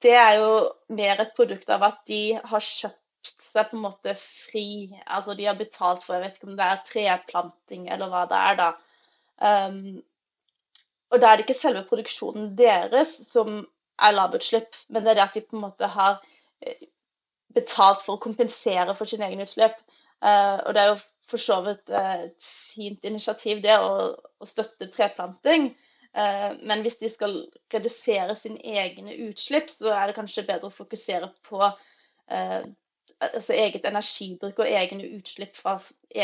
det 0.00 0.12
er 0.16 0.34
jo 0.40 0.50
mer 0.96 1.20
et 1.20 1.32
produkt 1.36 1.70
av 1.72 1.82
at 1.90 2.04
de 2.08 2.22
har 2.38 2.64
kjøpt 2.64 2.99
seg 3.26 3.70
på 3.70 3.78
en 3.78 3.84
måte 3.84 4.14
fri. 4.18 4.90
Altså 5.06 5.34
de 5.38 5.48
har 5.48 5.58
betalt 5.58 6.04
for, 6.04 6.16
jeg 6.16 6.24
vet 6.24 6.38
ikke 6.38 6.50
om 6.50 6.56
det 6.58 6.68
er 6.68 6.86
treplanting 6.86 7.88
eller 7.92 8.12
hva 8.12 8.24
det 8.30 8.40
er, 8.40 8.58
da. 8.60 8.70
Um, 9.40 10.00
og 11.10 11.20
da 11.20 11.30
er 11.30 11.38
det 11.38 11.46
ikke 11.46 11.58
selve 11.58 11.86
produksjonen 11.88 12.52
deres 12.58 13.12
som 13.26 13.62
er 14.00 14.14
lavutslipp, 14.14 14.76
men 14.88 15.04
det 15.04 15.12
er 15.12 15.20
det 15.20 15.26
at 15.26 15.36
de 15.36 15.44
på 15.44 15.58
en 15.58 15.64
måte 15.64 15.88
har 15.90 16.20
eh, 16.64 16.86
betalt 17.54 18.04
for 18.04 18.16
å 18.16 18.22
kompensere 18.22 18.94
for 18.96 19.10
sine 19.10 19.26
egne 19.26 19.46
utslipp. 19.48 19.80
Uh, 20.22 20.60
og 20.66 20.74
det 20.76 20.82
er 20.82 20.92
jo 20.92 21.00
for 21.30 21.42
så 21.42 21.60
vidt 21.66 21.92
eh, 21.94 22.26
et 22.28 22.46
fint 22.46 23.06
initiativ, 23.08 23.62
det 23.64 23.76
å, 23.78 24.10
å 24.14 24.48
støtte 24.48 24.90
treplanting. 24.92 25.72
Men 26.10 26.80
hvis 26.82 26.96
de 26.98 27.06
skal 27.06 27.36
redusere 27.70 28.34
sine 28.34 28.58
egne 28.82 29.12
utslipp, 29.28 29.68
så 29.70 29.92
er 29.94 30.10
det 30.10 30.16
kanskje 30.16 30.42
bedre 30.48 30.66
å 30.66 30.74
fokusere 30.74 31.28
på 31.46 31.60
altså 33.20 33.52
eget 33.52 33.84
energibruk 33.88 34.62
og 34.62 34.68
egne 34.68 35.08
utslipp 35.16 35.56
fra 35.56 35.76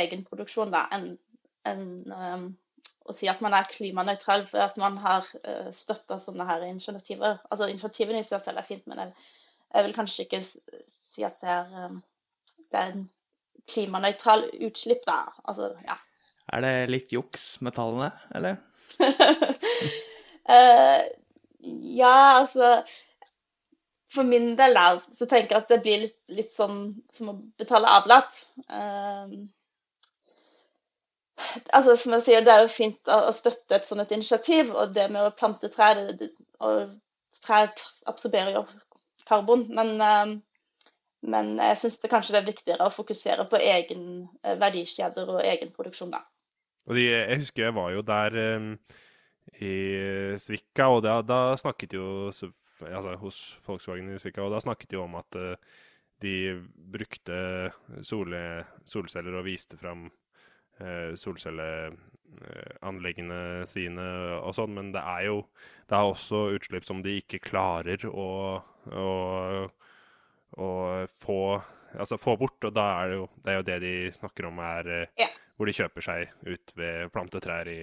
egen 0.03 0.25
produksjon 0.25 0.73
da, 0.73 0.87
enn 0.97 1.15
en, 1.67 2.55
å 3.07 3.15
si 3.15 3.29
at 3.31 3.43
man 3.45 3.55
er 3.57 3.69
klimanøytral 3.71 4.47
for 4.49 4.63
at 4.65 4.79
man 4.81 4.99
har 5.03 5.27
uh, 5.47 5.71
støtta 5.75 6.19
sånne 6.23 6.47
her 6.49 6.65
initiativer. 6.67 7.39
Altså 7.51 7.69
Initiativene 7.71 8.23
i 8.23 8.27
seg 8.27 8.43
selv 8.43 8.63
er 8.63 8.67
fint, 8.67 8.87
men 8.91 9.03
jeg, 9.03 9.13
jeg, 9.73 9.87
vil 9.87 9.97
kanskje 9.97 10.27
ikke 10.27 10.43
si 10.47 11.27
at 11.27 11.39
det 11.43 11.53
er, 11.53 11.77
um, 11.87 12.01
det 12.73 12.81
er 12.81 12.95
en 12.95 13.07
klimanøytral 13.71 14.47
utslipp, 14.67 15.03
da. 15.07 15.21
Altså, 15.47 15.73
ja. 15.87 15.99
Er 16.55 16.63
det 16.63 16.75
litt 16.93 17.15
juks 17.15 17.57
med 17.67 17.77
tallene, 17.79 18.13
eller? 18.35 18.59
uh, 20.51 21.03
ja, 22.01 22.17
altså 22.41 22.79
For 24.12 24.27
min 24.27 24.53
del 24.59 24.77
da, 24.77 24.87
så 25.12 25.27
tenker 25.27 25.57
jeg 25.57 25.64
at 25.64 25.73
det 25.73 25.83
blir 25.83 26.03
litt, 26.05 26.19
litt 26.31 26.53
sånn 26.55 26.81
som 27.12 27.33
å 27.33 27.37
betale 27.59 27.90
avlatt. 27.90 28.37
Um, 28.71 29.49
altså, 31.75 31.97
som 31.99 32.14
jeg 32.14 32.27
sier, 32.29 32.45
Det 32.47 32.55
er 32.55 32.62
jo 32.62 32.71
fint 32.71 33.11
å, 33.11 33.33
støtte 33.35 33.81
et 33.81 33.88
sånt 33.88 34.14
initiativ. 34.14 34.71
Og 34.75 34.95
det 34.95 35.09
med 35.11 35.27
å 35.27 35.35
plante 35.35 35.73
trær 35.73 36.05
og 36.07 36.95
Trær 37.45 37.69
absorberer 38.09 38.55
jo 38.55 38.62
karbon. 39.29 39.66
Men, 39.77 39.90
um, 40.01 40.31
men 41.27 41.51
jeg 41.61 41.81
syns 41.83 41.99
kanskje 42.09 42.37
det 42.37 42.40
er 42.40 42.47
viktigere 42.47 42.87
å 42.87 42.95
fokusere 42.95 43.45
på 43.51 43.61
egen 43.61 44.07
eh, 44.40 44.55
verdikjeder 44.61 45.35
og 45.35 45.42
egen 45.42 45.73
produksjon, 45.75 46.14
da. 46.14 46.23
Og 46.87 46.95
de, 46.97 47.09
jeg 47.11 47.40
husker 47.42 47.66
jeg 47.66 47.75
var 47.77 47.90
jo 47.92 48.05
der 48.07 48.38
um, 48.57 48.71
i 49.59 49.75
Svikka, 50.38 50.87
og 50.95 51.03
da, 51.05 51.19
da 51.27 51.40
snakket 51.59 51.97
jo 51.99 52.07
altså 52.85 53.17
hos 53.21 53.61
Volkswagen 53.67 54.12
i 54.12 54.19
Svika, 54.21 54.41
og 54.45 54.53
da 54.55 54.61
snakket 54.62 54.91
de 54.93 54.97
om 55.01 55.15
at 55.19 55.31
uh, 55.41 55.57
de 56.25 56.37
brukte 56.75 57.39
sole, 58.07 58.41
solceller 58.89 59.35
og 59.37 59.47
viste 59.49 59.77
fram 59.81 60.03
uh, 60.81 61.11
solcelleanleggene 61.19 63.41
sine 63.69 64.07
og 64.41 64.53
sånn, 64.57 64.75
men 64.79 64.87
det 64.95 65.03
er 65.05 65.23
jo 65.29 65.37
det 65.87 65.95
er 65.95 66.11
også 66.11 66.39
utslipp 66.57 66.85
som 66.87 67.03
de 67.05 67.12
ikke 67.21 67.47
klarer 67.47 68.07
å, 68.11 68.31
å, 68.91 69.07
å 70.59 70.71
få, 71.21 71.41
altså 71.95 72.19
få 72.19 72.37
bort. 72.41 72.65
Og 72.67 72.73
da 72.75 72.87
er 73.03 73.12
det 73.12 73.19
jo 73.21 73.27
det, 73.37 73.51
er 73.53 73.59
jo 73.59 73.69
det 73.69 73.79
de 73.85 73.93
snakker 74.17 74.49
om, 74.51 74.59
er 74.62 74.91
eh, 74.91 75.12
ja. 75.23 75.29
hvor 75.55 75.71
de 75.71 75.77
kjøper 75.77 76.07
seg 76.09 76.21
ut 76.47 76.75
ved 76.79 77.12
plantetrær 77.15 77.71
i. 77.71 77.81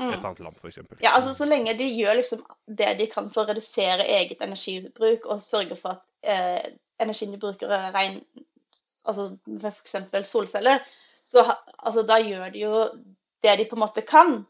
et 0.00 0.24
annet 0.24 0.40
land, 0.40 0.56
f.eks. 0.58 0.78
Ja, 1.02 1.12
altså 1.16 1.34
så 1.36 1.46
lenge 1.46 1.74
de 1.78 1.88
gjør 1.92 2.16
liksom 2.18 2.42
det 2.80 2.94
de 2.98 3.06
kan 3.12 3.28
for 3.32 3.44
å 3.44 3.50
redusere 3.50 4.06
eget 4.18 4.42
energibruk 4.44 5.28
og 5.30 5.42
sørge 5.44 5.76
for 5.78 5.98
at 5.98 6.04
eh, 6.22 6.72
energien 7.02 7.34
de 7.34 7.40
bruker, 7.42 7.70
er 7.70 7.92
ren, 7.94 8.20
altså 9.04 9.28
f.eks. 9.46 10.28
solceller, 10.28 10.82
så 11.24 11.44
altså, 11.78 12.02
da 12.08 12.18
gjør 12.22 12.54
de 12.54 12.64
jo 12.64 12.78
det 13.42 13.58
de 13.58 13.66
på 13.70 13.76
en 13.76 13.84
måte 13.84 14.04
kan. 14.06 14.40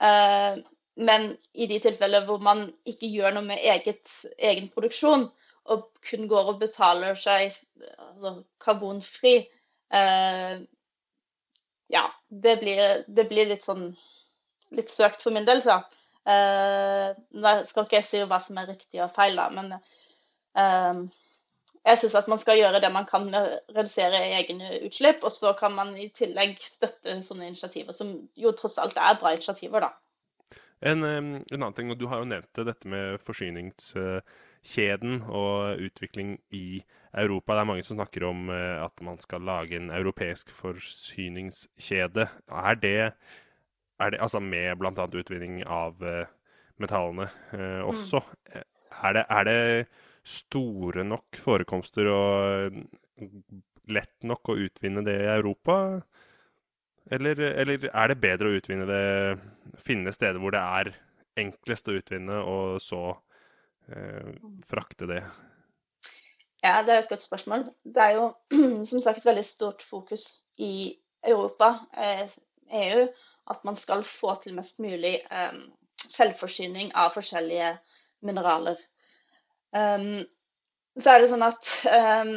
Eh, 0.00 0.60
men 1.00 1.30
i 1.54 1.66
de 1.70 1.78
tilfeller 1.82 2.26
hvor 2.28 2.42
man 2.44 2.66
ikke 2.88 3.08
gjør 3.08 3.36
noe 3.36 3.46
med 3.46 3.62
eget, 3.72 4.10
egen 4.38 4.68
produksjon, 4.72 5.30
og 5.70 5.88
kun 6.06 6.26
går 6.28 6.54
og 6.54 6.60
betaler 6.60 7.18
seg 7.20 7.52
altså, 7.98 8.40
karbonfri 8.62 9.36
eh, 9.94 10.60
Ja, 11.90 12.04
det 12.28 12.56
blir, 12.62 13.04
det 13.08 13.26
blir, 13.30 13.48
litt 13.50 13.66
sånn 13.66 13.90
litt 14.76 14.92
søkt 14.92 15.22
for 15.24 15.34
min 15.34 15.48
del, 15.48 15.62
så. 15.64 15.80
Uh, 16.28 17.16
nå 17.40 17.54
skal 17.66 17.86
ikke 17.86 17.96
jeg 17.98 18.06
si 18.06 18.18
hva 18.28 18.38
som 18.44 18.58
er 18.60 18.68
riktig 18.70 19.00
og 19.02 19.12
feil, 19.14 19.38
da, 19.40 19.46
men 19.54 19.72
uh, 19.74 21.00
jeg 21.80 21.98
syns 22.02 22.16
at 22.20 22.28
man 22.28 22.40
skal 22.42 22.58
gjøre 22.60 22.80
det 22.82 22.90
man 22.92 23.06
kan 23.08 23.24
med 23.30 23.38
å 23.40 23.58
redusere 23.72 24.20
egne 24.36 24.68
utslipp. 24.84 25.24
Og 25.24 25.32
så 25.32 25.48
kan 25.58 25.72
man 25.76 25.88
i 25.96 26.10
tillegg 26.12 26.58
støtte 26.60 27.22
sånne 27.24 27.46
initiativer, 27.48 27.92
som 27.96 28.06
jo 28.36 28.52
tross 28.56 28.78
alt 28.82 28.96
er 29.00 29.18
bra 29.20 29.28
initiativer, 29.36 29.80
da. 29.88 29.90
En, 30.80 31.04
en 31.04 31.44
annen 31.44 31.76
ting, 31.76 31.90
og 31.92 31.98
Du 32.00 32.06
har 32.08 32.18
jo 32.22 32.28
nevnt 32.28 32.56
dette 32.56 32.88
med 32.88 33.20
forsyningskjeden 33.20 35.12
og 35.28 35.80
utvikling 35.88 36.38
i 36.56 36.82
Europa. 37.12 37.54
Det 37.54 37.60
er 37.60 37.70
mange 37.72 37.84
som 37.84 37.96
snakker 37.98 38.24
om 38.28 38.48
eh, 38.54 38.78
at 38.80 39.02
man 39.04 39.18
skal 39.20 39.44
lage 39.44 39.76
en 39.76 39.90
europeisk 39.92 40.50
forsyningskjede. 40.56 42.24
Er 42.48 42.74
det, 42.80 43.12
er 44.00 44.14
det 44.14 44.20
altså 44.24 44.40
med 44.42 44.78
bl.a. 44.80 45.06
utvinning 45.06 45.62
av 45.66 46.00
eh, 46.06 46.30
metallene 46.80 47.28
eh, 47.56 47.80
også? 47.84 48.22
Mm. 48.50 48.64
Er, 49.02 49.12
det, 49.16 49.24
er 49.28 49.48
det 49.48 49.60
store 50.26 51.04
nok 51.06 51.38
forekomster 51.40 52.08
og 52.10 52.80
lett 53.90 54.26
nok 54.26 54.52
å 54.52 54.58
utvinne 54.60 55.04
det 55.06 55.16
i 55.22 55.30
Europa? 55.36 55.76
Eller, 57.10 57.40
eller, 57.40 57.88
er 57.90 58.12
det 58.12 58.20
bedre 58.22 58.50
å 58.50 58.58
utvinne 58.58 58.86
det 58.86 59.04
Finne 59.80 60.12
steder 60.14 60.38
hvor 60.38 60.52
det 60.54 60.60
er 60.60 60.92
enklest 61.40 61.88
å 61.88 61.94
utvinne, 61.96 62.40
og 62.42 62.80
så 62.82 63.14
eh, 63.88 64.32
frakte 64.66 65.06
det? 65.08 65.20
Ja, 66.60 66.82
det 66.84 66.92
er 66.92 67.00
et 67.00 67.08
godt 67.08 67.24
spørsmål. 67.24 67.64
Det 67.84 68.02
er 68.02 68.18
jo 68.18 68.26
som 68.90 69.02
sagt 69.02 69.24
veldig 69.24 69.44
stort 69.46 69.84
fokus 69.86 70.26
i 70.60 70.92
Europa, 71.26 71.72
eh, 71.96 72.26
EU, 72.82 73.06
at 73.50 73.64
man 73.66 73.76
skal 73.76 74.04
få 74.06 74.34
til 74.42 74.54
mest 74.56 74.80
mulig 74.82 75.18
um, 75.30 75.64
selvforsyning 76.00 76.92
av 76.98 77.12
forskjellige 77.16 77.74
mineraler. 78.26 78.78
Um, 79.76 80.22
så 80.98 81.14
er 81.14 81.22
det 81.22 81.30
sånn 81.30 81.46
at 81.46 81.70
um, 81.90 82.34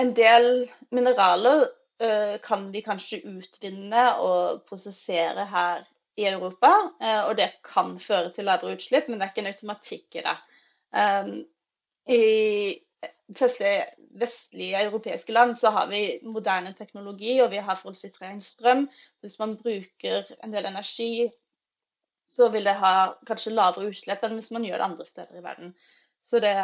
en 0.00 0.12
del 0.16 0.48
mineraler 0.94 1.66
uh, 1.66 2.36
kan 2.44 2.70
vi 2.74 2.84
kanskje 2.86 3.22
utvinne 3.26 4.06
og 4.22 4.64
prosessere 4.68 5.46
her 5.50 5.84
i 6.16 6.28
Europa. 6.30 6.72
Uh, 7.02 7.22
og 7.28 7.36
det 7.40 7.50
kan 7.66 7.96
føre 8.02 8.32
til 8.34 8.48
lavere 8.48 8.78
utslipp, 8.78 9.08
men 9.08 9.20
det 9.20 9.28
er 9.28 9.34
ikke 9.34 9.46
en 9.46 9.52
automatikk 9.52 10.20
i 10.20 10.26
det. 10.26 10.36
I 12.06 12.24
vestlige, 13.40 13.86
vestlige 14.20 14.84
europeiske 14.88 15.32
land 15.32 15.56
så 15.58 15.70
har 15.74 15.88
vi 15.90 16.20
moderne 16.24 16.74
teknologi, 16.78 17.38
og 17.40 17.50
vi 17.52 17.62
har 17.62 17.78
forholdsvis 17.78 18.20
ren 18.22 18.40
strøm. 18.40 18.86
Så 19.16 19.28
hvis 19.28 19.38
man 19.42 19.56
bruker 19.60 20.30
en 20.44 20.54
del 20.54 20.68
energi 20.68 21.28
så 22.26 22.48
vil 22.50 22.66
det 22.66 22.74
ha 22.80 22.92
kanskje 23.28 23.54
lavere 23.54 23.90
utslipp 23.92 24.24
enn 24.26 24.36
hvis 24.38 24.52
man 24.54 24.66
gjør 24.66 24.80
det 24.80 24.88
andre 24.88 25.06
steder 25.06 25.38
i 25.38 25.44
verden. 25.44 25.74
Så 26.26 26.40
det, 26.42 26.54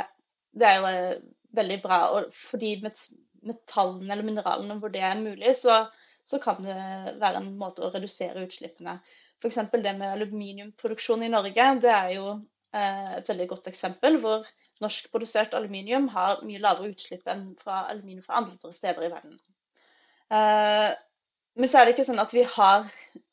det 0.59 0.69
er 0.69 0.81
jo 0.81 0.89
eh, 0.91 1.21
veldig 1.59 1.79
bra. 1.85 1.99
Og 2.17 2.33
fordi 2.35 2.75
metallene 2.83 4.11
eller 4.11 4.27
mineralene 4.27 4.79
hvor 4.83 4.93
det 4.93 5.05
er 5.07 5.21
mulig, 5.21 5.55
så, 5.59 5.85
så 6.27 6.41
kan 6.43 6.59
det 6.67 6.75
være 7.23 7.45
en 7.45 7.53
måte 7.61 7.87
å 7.87 7.93
redusere 7.95 8.43
utslippene. 8.43 8.99
F.eks. 9.43 9.61
det 9.73 9.95
med 9.99 10.17
aluminiumproduksjon 10.17 11.23
i 11.27 11.31
Norge. 11.31 11.69
Det 11.83 11.95
er 11.95 12.11
jo 12.17 12.27
eh, 12.35 13.15
et 13.21 13.31
veldig 13.31 13.49
godt 13.55 13.71
eksempel 13.71 14.19
hvor 14.23 14.51
norskprodusert 14.83 15.55
aluminium 15.59 16.09
har 16.13 16.43
mye 16.47 16.61
lavere 16.63 16.93
utslipp 16.93 17.29
enn 17.31 17.53
fra 17.61 17.87
aluminium 17.93 18.25
fra 18.27 18.43
andre 18.43 18.73
steder 18.75 19.07
i 19.07 19.11
verden. 19.13 19.41
Eh, 20.33 20.91
men 21.55 21.69
så 21.69 21.79
er 21.79 21.87
det 21.87 21.95
ikke 21.97 22.07
sånn 22.09 22.23
at 22.23 22.33
vi 22.33 22.45
har 22.49 22.87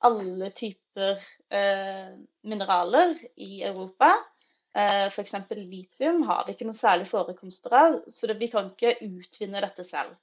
alle 0.08 0.50
typer 0.56 1.22
eh, 1.56 2.10
mineraler 2.50 3.14
i 3.40 3.62
Europa. 3.68 4.12
Eh, 4.76 5.06
F.eks. 5.08 5.38
litium 5.56 6.26
har 6.28 6.44
vi 6.46 6.56
ikke 6.56 6.68
noen 6.68 6.78
særlige 6.78 7.12
forekomster 7.14 7.78
av, 7.80 8.02
så 8.12 8.34
vi 8.34 8.52
kan 8.52 8.68
ikke 8.74 8.98
utvinne 9.08 9.64
dette 9.64 9.88
selv. 9.88 10.18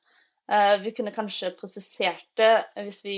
Vi 0.79 0.93
kunne 0.95 1.11
kanskje 1.11 1.49
prosessert 1.59 2.29
det 2.39 2.53
hvis 2.87 3.01
vi 3.03 3.17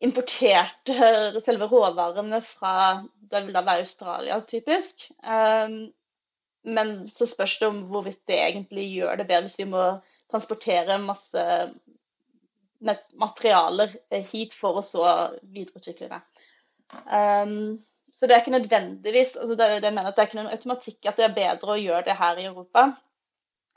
importerte 0.00 1.42
selve 1.44 1.68
råvarene 1.68 2.38
fra 2.40 3.02
Det 3.04 3.42
vil 3.44 3.52
da 3.52 3.60
være 3.66 3.84
Australia, 3.84 4.38
typisk. 4.40 5.10
Men 6.66 7.06
så 7.06 7.26
spørs 7.30 7.58
det 7.60 7.68
om 7.70 7.82
hvorvidt 7.90 8.24
det 8.26 8.40
egentlig 8.42 8.88
gjør 8.90 9.20
det 9.20 9.28
bedre 9.28 9.46
hvis 9.46 9.60
vi 9.60 9.68
må 9.70 9.84
transportere 10.30 10.98
masse 10.98 11.44
materialer 13.16 13.92
eh, 14.10 14.24
hit 14.26 14.54
for 14.54 14.80
å 14.80 14.84
så 14.84 15.04
videreutvikle 15.42 16.10
det. 16.10 16.18
Um, 17.06 17.78
så 18.12 18.26
det 18.26 18.36
er 18.36 18.42
ikke 18.42 18.54
nødvendigvis 18.54 19.34
altså 19.36 19.56
det, 19.58 19.68
det, 19.84 19.92
mener 19.92 20.10
at 20.10 20.16
det 20.16 20.22
er 20.22 20.28
ikke 20.30 20.38
noen 20.38 20.54
automatikk 20.54 21.08
at 21.08 21.18
det 21.18 21.26
er 21.26 21.36
bedre 21.36 21.74
å 21.74 21.80
gjøre 21.80 22.04
det 22.06 22.18
her 22.18 22.40
i 22.40 22.46
Europa. 22.48 22.86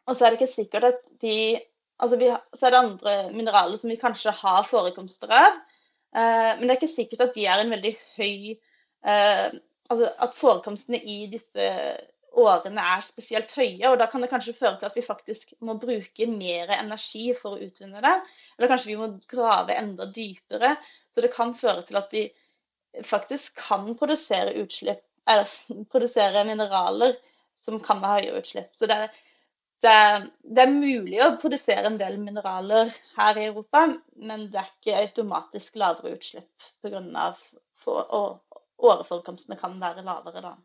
Og 0.08 0.16
så 0.16 0.26
er 0.26 0.32
det 0.32 0.40
ikke 0.40 0.52
sikkert 0.52 0.90
at 0.90 1.02
de 1.22 1.38
altså 2.00 2.20
vi, 2.20 2.30
Så 2.56 2.68
er 2.68 2.74
det 2.74 2.84
andre 2.84 3.16
mineraler 3.34 3.78
som 3.80 3.92
vi 3.92 4.00
kanskje 4.00 4.34
har 4.42 4.68
forekomster 4.68 5.32
av. 5.36 5.58
Uh, 6.16 6.54
men 6.58 6.66
det 6.66 6.72
er 6.74 6.80
ikke 6.80 6.92
sikkert 6.92 7.28
at 7.28 7.36
de 7.36 7.46
er 7.46 7.62
en 7.62 7.74
veldig 7.76 7.96
høy 8.18 8.56
uh, 9.06 9.50
Altså 9.90 10.06
at 10.22 10.36
forekomstene 10.38 11.00
i 11.02 11.24
disse 11.32 11.66
årene 12.38 12.84
er 12.96 13.02
spesielt 13.06 13.52
høye. 13.58 13.90
Og 13.90 13.98
da 14.02 14.08
kan 14.12 14.24
det 14.24 14.30
kanskje 14.32 14.58
føre 14.58 14.78
til 14.80 14.90
at 14.90 14.98
vi 14.98 15.06
faktisk 15.06 15.56
må 15.66 15.76
bruke 15.82 16.28
mer 16.32 16.74
energi 16.78 17.30
for 17.38 17.56
å 17.56 17.70
utvinne 17.70 18.04
det. 18.06 18.16
Eller 18.58 18.72
kanskje 18.72 18.92
vi 18.92 19.00
må 19.00 19.10
grave 19.32 19.78
enda 19.80 20.10
dypere. 20.14 20.76
Så 21.14 21.26
det 21.26 21.34
kan 21.36 21.56
føre 21.58 21.86
til 21.88 22.00
at 22.00 22.14
vi 22.14 22.28
faktisk 23.06 23.60
kan 23.62 23.96
produsere 23.98 24.58
utslipp, 24.62 25.04
eller 25.30 25.50
produsere 25.94 26.46
mineraler 26.48 27.18
som 27.58 27.80
kan 27.84 28.04
ha 28.06 28.18
høye 28.20 28.38
utslipp. 28.40 28.72
Så 28.76 28.88
det, 28.90 28.98
det, 29.84 29.96
det, 30.44 30.64
er 30.64 30.74
mulig 30.74 31.20
å 31.24 31.36
produsere 31.42 31.90
en 31.90 32.00
del 32.00 32.18
mineraler 32.22 32.92
her 33.18 33.40
i 33.40 33.50
Europa, 33.50 33.86
men 34.16 34.48
det 34.54 34.62
er 34.62 34.72
ikke 34.74 35.04
automatisk 35.04 35.80
lavere 35.82 36.16
utslipp 36.18 36.70
pga. 36.84 37.30
åreforekomstene 38.80 39.60
kan 39.60 39.80
være 39.82 40.06
lavere 40.08 40.44
da. 40.46 40.56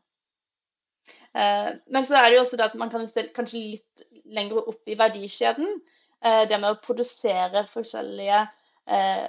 Eh, 1.35 1.71
men 1.87 2.07
så 2.07 2.19
er 2.19 2.29
det 2.29 2.39
jo 2.39 2.43
også 2.45 2.59
det 2.59 2.69
at 2.69 2.77
man 2.79 2.93
kan 2.93 3.07
se 3.11 3.27
kanskje 3.35 3.63
litt 3.75 4.05
lenger 4.37 4.69
opp 4.71 4.91
i 4.91 4.99
verdikjeden. 4.99 5.81
Eh, 6.25 6.45
det 6.49 6.61
med 6.61 6.71
å 6.77 6.83
produsere 6.83 7.65
forskjellige 7.69 8.45
eh, 8.87 9.25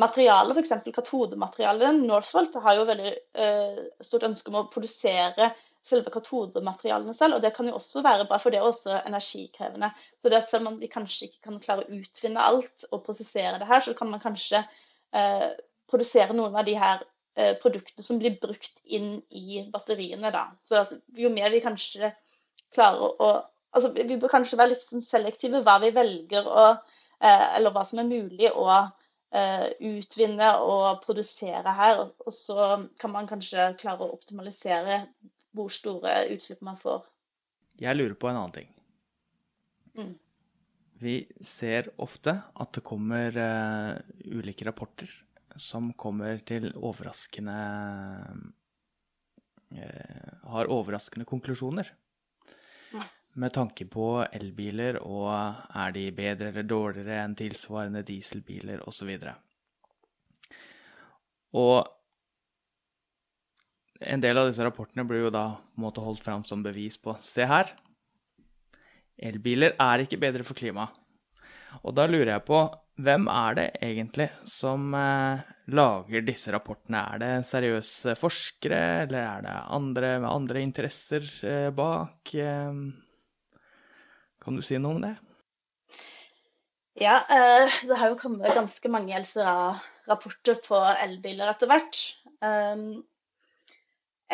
materialer, 0.00 0.56
f.eks. 0.56 0.72
katodematerialet. 0.96 2.00
Northvolt 2.08 2.56
har 2.64 2.78
jo 2.78 2.86
veldig 2.88 3.10
stort 4.00 4.24
ønske 4.24 4.48
om 4.48 4.62
å 4.62 4.68
produsere 4.72 5.50
selve 5.84 6.08
katodematerialene 6.14 7.12
selv. 7.12 7.36
Og 7.36 7.44
det 7.44 7.50
kan 7.52 7.68
jo 7.68 7.76
også 7.76 8.00
være 8.06 8.24
bra, 8.30 8.38
for 8.40 8.54
det 8.54 8.62
er 8.62 8.70
også 8.70 9.02
energikrevende. 9.02 9.90
Så 10.16 10.32
det 10.32 10.40
at 10.40 10.48
selv 10.48 10.70
om 10.70 10.78
vi 10.80 10.88
kanskje 10.88 11.28
ikke 11.28 11.50
kan 11.50 11.60
klare 11.60 11.84
å 11.84 11.98
utvinne 11.98 12.40
alt 12.40 12.86
og 12.88 13.04
prosessere 13.04 13.60
det 13.60 13.68
her, 13.68 13.84
så 13.84 13.92
kan 13.98 14.08
man 14.08 14.22
kanskje 14.22 14.64
produsere 15.92 16.32
noen 16.32 16.56
av 16.56 16.64
de 16.64 16.78
her 16.80 17.04
Eh, 17.34 17.54
produkter 17.56 18.02
som 18.02 18.18
blir 18.20 18.34
brukt 18.40 18.82
inn 18.84 19.22
i 19.30 19.62
batteriene. 19.72 20.30
Da. 20.34 20.50
Så 20.60 20.82
jo 21.16 21.30
mer 21.32 21.48
vi 21.54 21.62
kanskje 21.64 22.12
klarer 22.74 23.14
å 23.16 23.30
altså 23.72 23.88
Vi 23.96 24.18
bør 24.20 24.28
kanskje 24.28 24.58
være 24.60 24.74
litt 24.74 24.82
sånn 24.84 25.04
selektive 25.04 25.62
hva 25.64 25.78
vi 25.80 25.88
velger 25.96 26.44
å 26.44 26.64
eh, 26.74 27.46
Eller 27.56 27.72
hva 27.72 27.86
som 27.88 28.02
er 28.02 28.10
mulig 28.10 28.50
å 28.52 28.66
eh, 28.76 29.64
utvinne 29.80 30.50
og 30.60 31.00
produsere 31.06 31.72
her. 31.78 32.02
Og 32.20 32.36
så 32.36 32.68
kan 33.00 33.14
man 33.14 33.30
kanskje 33.30 33.70
klare 33.80 34.04
å 34.04 34.12
optimalisere 34.12 35.00
hvor 35.56 35.72
store 35.72 36.26
utslipp 36.34 36.60
man 36.68 36.76
får. 36.76 37.00
Jeg 37.80 37.96
lurer 37.96 38.18
på 38.20 38.28
en 38.28 38.42
annen 38.42 38.56
ting. 38.58 38.68
Mm. 39.96 40.14
Vi 41.00 41.16
ser 41.40 41.88
ofte 41.96 42.42
at 42.52 42.76
det 42.76 42.84
kommer 42.84 43.40
ulike 44.20 44.68
rapporter 44.68 45.08
som 45.60 45.90
kommer 45.98 46.40
til 46.46 46.70
overraskende 46.76 47.56
eh, 49.76 50.32
Har 50.52 50.70
overraskende 50.72 51.28
konklusjoner. 51.28 51.88
Med 53.32 53.52
tanke 53.54 53.86
på 53.88 54.26
elbiler 54.28 54.98
og 55.00 55.30
er 55.32 55.94
de 55.94 56.04
bedre 56.12 56.50
eller 56.50 56.66
dårligere 56.68 57.22
enn 57.24 57.36
tilsvarende 57.36 58.02
dieselbiler 58.04 58.82
osv. 58.84 59.08
Og, 61.56 61.88
en 64.02 64.20
del 64.20 64.36
av 64.36 64.50
disse 64.50 64.64
rapportene 64.66 65.06
blir 65.08 65.24
jo 65.24 65.32
da 65.32 65.46
måte 65.80 66.04
holdt 66.04 66.24
fram 66.24 66.44
som 66.44 66.64
bevis 66.64 66.98
på 67.00 67.14
Se 67.24 67.46
her. 67.48 67.72
Elbiler 69.16 69.78
er 69.80 70.04
ikke 70.04 70.20
bedre 70.20 70.44
for 70.44 70.58
klimaet. 70.58 70.92
Og 71.80 71.94
da 71.96 72.04
lurer 72.04 72.34
jeg 72.34 72.44
på 72.44 72.58
hvem 73.00 73.24
er 73.32 73.54
det 73.56 73.66
egentlig 73.80 74.28
som 74.48 74.92
eh, 74.94 75.40
lager 75.72 76.24
disse 76.26 76.52
rapportene? 76.52 77.00
Er 77.14 77.22
det 77.22 77.30
seriøse 77.48 78.14
forskere, 78.20 78.80
eller 79.06 79.20
er 79.22 79.46
det 79.46 79.54
andre 79.78 80.10
med 80.20 80.28
andre 80.30 80.60
interesser 80.60 81.24
eh, 81.48 81.70
bak? 81.72 82.34
Eh, 82.34 82.72
kan 84.42 84.58
du 84.58 84.64
si 84.64 84.76
noe 84.76 84.98
om 84.98 85.06
det? 85.06 85.14
Ja, 87.00 87.22
det 87.88 87.96
har 87.96 88.10
jo 88.12 88.18
kommet 88.20 88.52
ganske 88.52 88.90
mange 88.92 89.16
LCA-rapporter 89.16 90.58
på 90.60 90.76
elbiler 91.00 91.48
etter 91.48 91.70
hvert. 91.70 92.00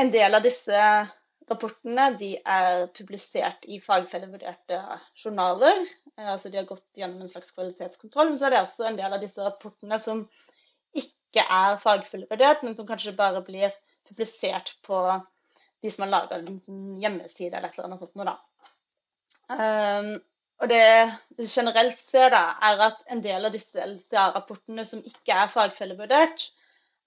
En 0.02 0.10
del 0.10 0.34
av 0.34 0.42
disse 0.42 0.80
Rapportene 1.48 2.10
er 2.44 2.86
publisert 2.96 3.64
i 3.64 3.78
fagfellevurderte 3.80 4.80
journaler. 5.16 5.80
Eh, 6.16 6.28
altså 6.34 6.52
De 6.52 6.60
har 6.60 6.68
gått 6.68 6.88
gjennom 6.98 7.24
en 7.24 7.32
slags 7.32 7.54
kvalitetskontroll. 7.56 8.32
Men 8.32 8.40
så 8.40 8.48
er 8.48 8.56
det 8.56 8.62
også 8.64 8.88
en 8.88 9.00
del 9.00 9.16
av 9.16 9.22
disse 9.24 9.44
rapportene 9.44 10.00
som 10.02 10.24
ikke 10.96 11.44
er 11.44 11.80
fagfellevurdert, 11.80 12.64
men 12.64 12.76
som 12.76 12.88
kanskje 12.88 13.16
bare 13.16 13.44
blir 13.46 13.72
publisert 14.08 14.76
på 14.86 15.02
de 15.82 15.90
som 15.92 16.06
har 16.06 16.14
laga 16.14 16.40
hjemmeside 16.42 17.54
eller 17.54 17.68
et 17.68 17.78
eller 17.78 17.88
annet 17.88 18.02
sånt 18.02 18.18
noe. 18.18 18.36
Um, 19.48 20.14
og 20.58 20.70
det 20.72 20.84
vi 21.38 21.46
generelt 21.46 22.00
ser, 22.00 22.32
da, 22.34 22.56
er 22.66 22.80
at 22.88 23.04
en 23.12 23.20
del 23.24 23.46
av 23.46 23.54
disse 23.54 23.84
LCA-rapportene 23.84 24.84
som 24.88 25.04
ikke 25.06 25.36
er 25.36 25.52
fagfellevurdert, 25.52 26.48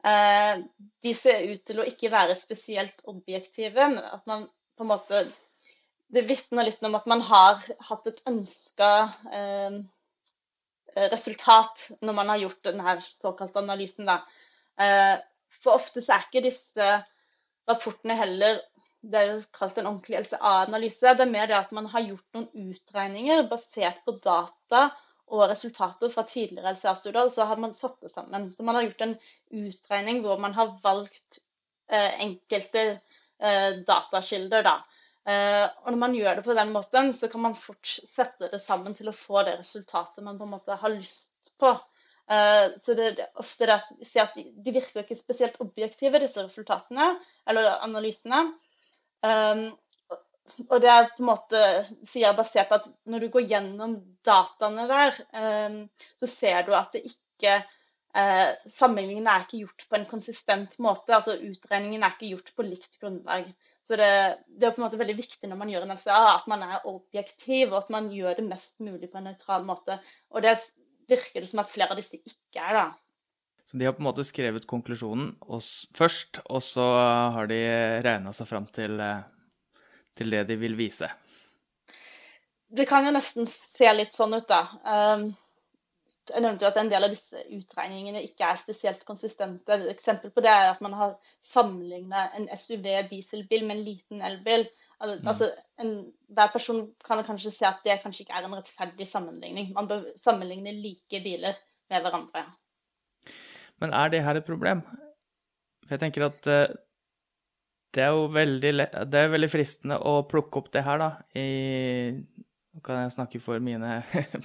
de 0.01 1.11
ser 1.13 1.43
ut 1.45 1.61
til 1.61 1.77
å 1.81 1.85
ikke 1.85 2.09
være 2.09 2.33
spesielt 2.33 3.03
objektive. 3.11 3.85
at 4.01 4.25
man 4.25 4.47
på 4.77 4.85
en 4.85 4.89
måte 4.89 5.25
Det 6.11 6.25
vitner 6.27 6.65
litt 6.67 6.81
om 6.83 6.95
at 6.97 7.05
man 7.07 7.21
har 7.23 7.61
hatt 7.87 8.07
et 8.09 8.23
ønska 8.27 8.87
eh, 9.31 9.77
resultat 11.13 11.85
når 12.01 12.17
man 12.17 12.33
har 12.33 12.41
gjort 12.41 12.65
denne 12.67 12.95
såkalte 13.05 13.61
analysen. 13.61 14.09
Eh, 14.09 15.15
for 15.61 15.77
ofte 15.77 16.03
så 16.03 16.17
er 16.17 16.25
ikke 16.25 16.43
disse 16.43 16.89
rapportene 17.69 18.17
heller 18.19 18.59
det 19.01 19.17
er 19.17 19.29
jo 19.31 19.39
kalt 19.55 19.79
en 19.79 19.87
ordentlig 19.89 20.19
LCA-analyse. 20.19 21.15
Det 21.17 21.25
er 21.25 21.31
mer 21.31 21.47
det 21.49 21.57
at 21.57 21.71
man 21.73 21.87
har 21.89 22.03
gjort 22.05 22.27
noen 22.37 22.67
utregninger 22.69 23.47
basert 23.49 24.03
på 24.05 24.13
data 24.21 24.89
og 25.31 25.45
resultater 25.49 26.11
fra 26.11 26.25
tidligere 26.27 26.73
LCA-studier, 26.75 27.29
så 27.31 27.47
har 27.47 27.59
man 27.61 27.73
satt 27.75 28.01
det 28.03 28.11
sammen. 28.11 28.49
Så 28.51 28.65
man 28.67 28.77
har 28.77 28.87
gjort 28.87 29.05
en 29.05 29.15
utregning 29.63 30.21
hvor 30.25 30.41
man 30.43 30.55
har 30.57 30.73
valgt 30.83 31.39
eh, 31.91 32.19
enkelte 32.25 32.83
eh, 32.91 33.69
datakilder. 33.87 34.65
Da. 34.67 34.75
Eh, 35.31 35.67
og 35.83 35.91
når 35.93 36.01
man 36.01 36.17
gjør 36.17 36.39
det 36.39 36.45
på 36.47 36.57
den 36.57 36.73
måten, 36.75 37.13
så 37.13 37.29
kan 37.31 37.45
man 37.45 37.55
fort 37.57 37.87
sette 37.87 38.51
det 38.51 38.61
sammen 38.63 38.97
til 38.97 39.11
å 39.11 39.15
få 39.15 39.45
det 39.47 39.59
resultatet 39.61 40.23
man 40.25 40.39
på 40.39 40.47
en 40.49 40.55
måte 40.57 40.79
har 40.81 40.93
lyst 40.93 41.53
på. 41.61 41.71
Eh, 42.31 42.65
så 42.77 42.95
det, 42.97 43.11
er 43.11 43.41
ofte 43.41 43.67
det 43.69 43.77
at, 43.77 43.93
at 44.25 44.35
de, 44.37 44.45
de, 44.55 44.73
virker 44.75 45.03
ikke 45.03 45.19
spesielt 45.19 45.61
objektive, 45.63 46.21
disse 46.23 46.43
resultatene, 46.43 47.13
eller 47.49 47.73
analysene. 47.79 48.45
Um, 49.21 49.67
og 50.67 50.81
det 50.83 50.89
er 50.91 51.09
på 51.11 51.23
en 51.23 51.29
måte 51.29 51.59
sier 52.07 52.35
basert 52.37 52.69
på 52.69 52.79
at 52.79 52.87
når 53.09 53.25
du 53.25 53.29
går 53.33 53.45
gjennom 53.49 53.95
dataene 54.25 54.87
der, 54.89 55.19
ehm, 55.37 55.77
så 56.19 56.29
ser 56.29 56.65
du 56.67 56.75
at 56.77 56.91
det 56.95 57.05
ikke 57.09 57.61
Sammenligningen 58.11 59.27
er 59.31 59.45
ikke 59.45 59.61
gjort 59.61 59.85
på 59.87 59.95
en 59.95 60.05
konsistent 60.09 60.73
måte. 60.83 61.13
altså 61.15 61.37
Utregningen 61.47 62.03
er 62.03 62.11
ikke 62.11 62.33
gjort 62.33 62.49
på 62.57 62.65
likt 62.67 62.97
grunnlag. 62.99 63.45
Så 63.87 63.95
det, 63.95 64.09
det, 64.47 64.65
er 64.67 64.73
på 64.75 64.81
en 64.81 64.85
måte 64.85 64.99
veldig 64.99 65.15
viktig 65.15 65.47
når 65.47 65.59
man 65.61 65.71
gjør 65.71 65.85
en 65.85 65.95
LCA, 65.95 66.17
at 66.33 66.49
man 66.51 66.65
er 66.65 66.89
objektiv, 66.91 67.71
og 67.71 67.77
at 67.79 67.93
man 67.95 68.09
gjør 68.11 68.35
det 68.41 68.45
mest 68.49 68.83
mulig 68.83 69.07
på 69.13 69.21
en 69.21 69.29
nøytral 69.29 69.63
måte. 69.63 69.95
Og 70.27 70.43
det 70.43 70.57
virker 71.07 71.39
det 71.39 71.49
som 71.53 71.63
at 71.63 71.71
flere 71.71 71.95
av 71.95 72.01
disse 72.01 72.19
ikke 72.19 72.59
er, 72.59 72.81
da. 72.81 72.85
Så 73.63 73.79
de 73.79 73.87
har 73.87 73.95
på 73.95 74.03
en 74.03 74.09
måte 74.09 74.27
skrevet 74.27 74.67
konklusjonen 74.67 75.37
først, 75.95 76.41
og 76.51 76.59
så 76.65 76.87
har 77.37 77.47
de 77.47 77.61
regna 78.03 78.33
seg 78.35 78.49
fram 78.49 78.67
til, 78.75 78.99
eh, 78.99 79.23
til, 80.17 80.33
det 80.33 80.45
de 80.49 80.57
vil 80.59 80.77
vise? 80.79 81.09
Det 82.71 82.87
kan 82.87 83.05
jo 83.05 83.13
nesten 83.15 83.47
se 83.49 83.87
litt 83.95 84.15
sånn 84.15 84.37
ut, 84.37 84.47
da. 84.47 84.63
Um, 84.85 85.31
jeg 86.31 86.43
nevnte 86.43 86.65
jo 86.65 86.69
at 86.69 86.77
en 86.79 86.91
del 86.91 87.05
av 87.05 87.11
disse 87.11 87.39
utregningene 87.51 88.21
ikke 88.23 88.47
er 88.47 88.59
spesielt 88.59 89.03
konsistente. 89.07 89.75
Et 89.75 89.89
eksempel 89.91 90.31
på 90.33 90.43
det 90.43 90.51
er 90.53 90.69
at 90.69 90.81
man 90.83 90.93
har 90.95 91.17
sammenligna 91.43 92.27
en 92.37 92.47
SUV-dieselbil 92.53 93.65
med 93.65 93.77
en 93.77 93.83
liten 93.87 94.23
elbil. 94.27 94.67
Altså, 95.01 95.17
mm. 95.17 95.27
altså 95.31 95.49
en, 95.81 95.93
hver 96.29 96.53
person 96.53 96.83
kan 97.07 97.23
kanskje 97.27 97.53
se 97.55 97.67
at 97.67 97.81
det 97.87 97.99
kanskje 98.03 98.25
ikke 98.25 98.37
er 98.37 98.47
en 98.47 98.55
rettferdig 98.59 99.07
sammenligning. 99.09 99.71
Man 99.75 99.89
bør 99.89 100.05
sammenligne 100.19 100.75
like 100.77 101.23
biler 101.23 101.57
med 101.91 102.05
hverandre. 102.05 102.45
Men 103.81 103.95
er 103.97 104.13
det 104.13 104.23
her 104.23 104.37
et 104.37 104.47
problem? 104.47 104.85
For 105.87 105.97
jeg 105.97 106.03
tenker 106.05 106.29
at 106.29 106.47
uh, 106.47 106.77
det 107.91 108.05
er 108.05 108.13
jo 108.15 108.27
veldig, 108.31 108.71
det 109.11 109.19
er 109.19 109.33
veldig 109.33 109.49
fristende 109.51 109.97
å 110.07 110.21
plukke 110.29 110.61
opp 110.61 110.71
det 110.73 110.85
her, 110.85 111.01
da, 111.01 111.09
i 111.37 111.47
nå 112.71 112.79
kan 112.85 113.01
jeg 113.01 113.11
snakke 113.17 113.39
for 113.43 113.59
mine 113.63 113.97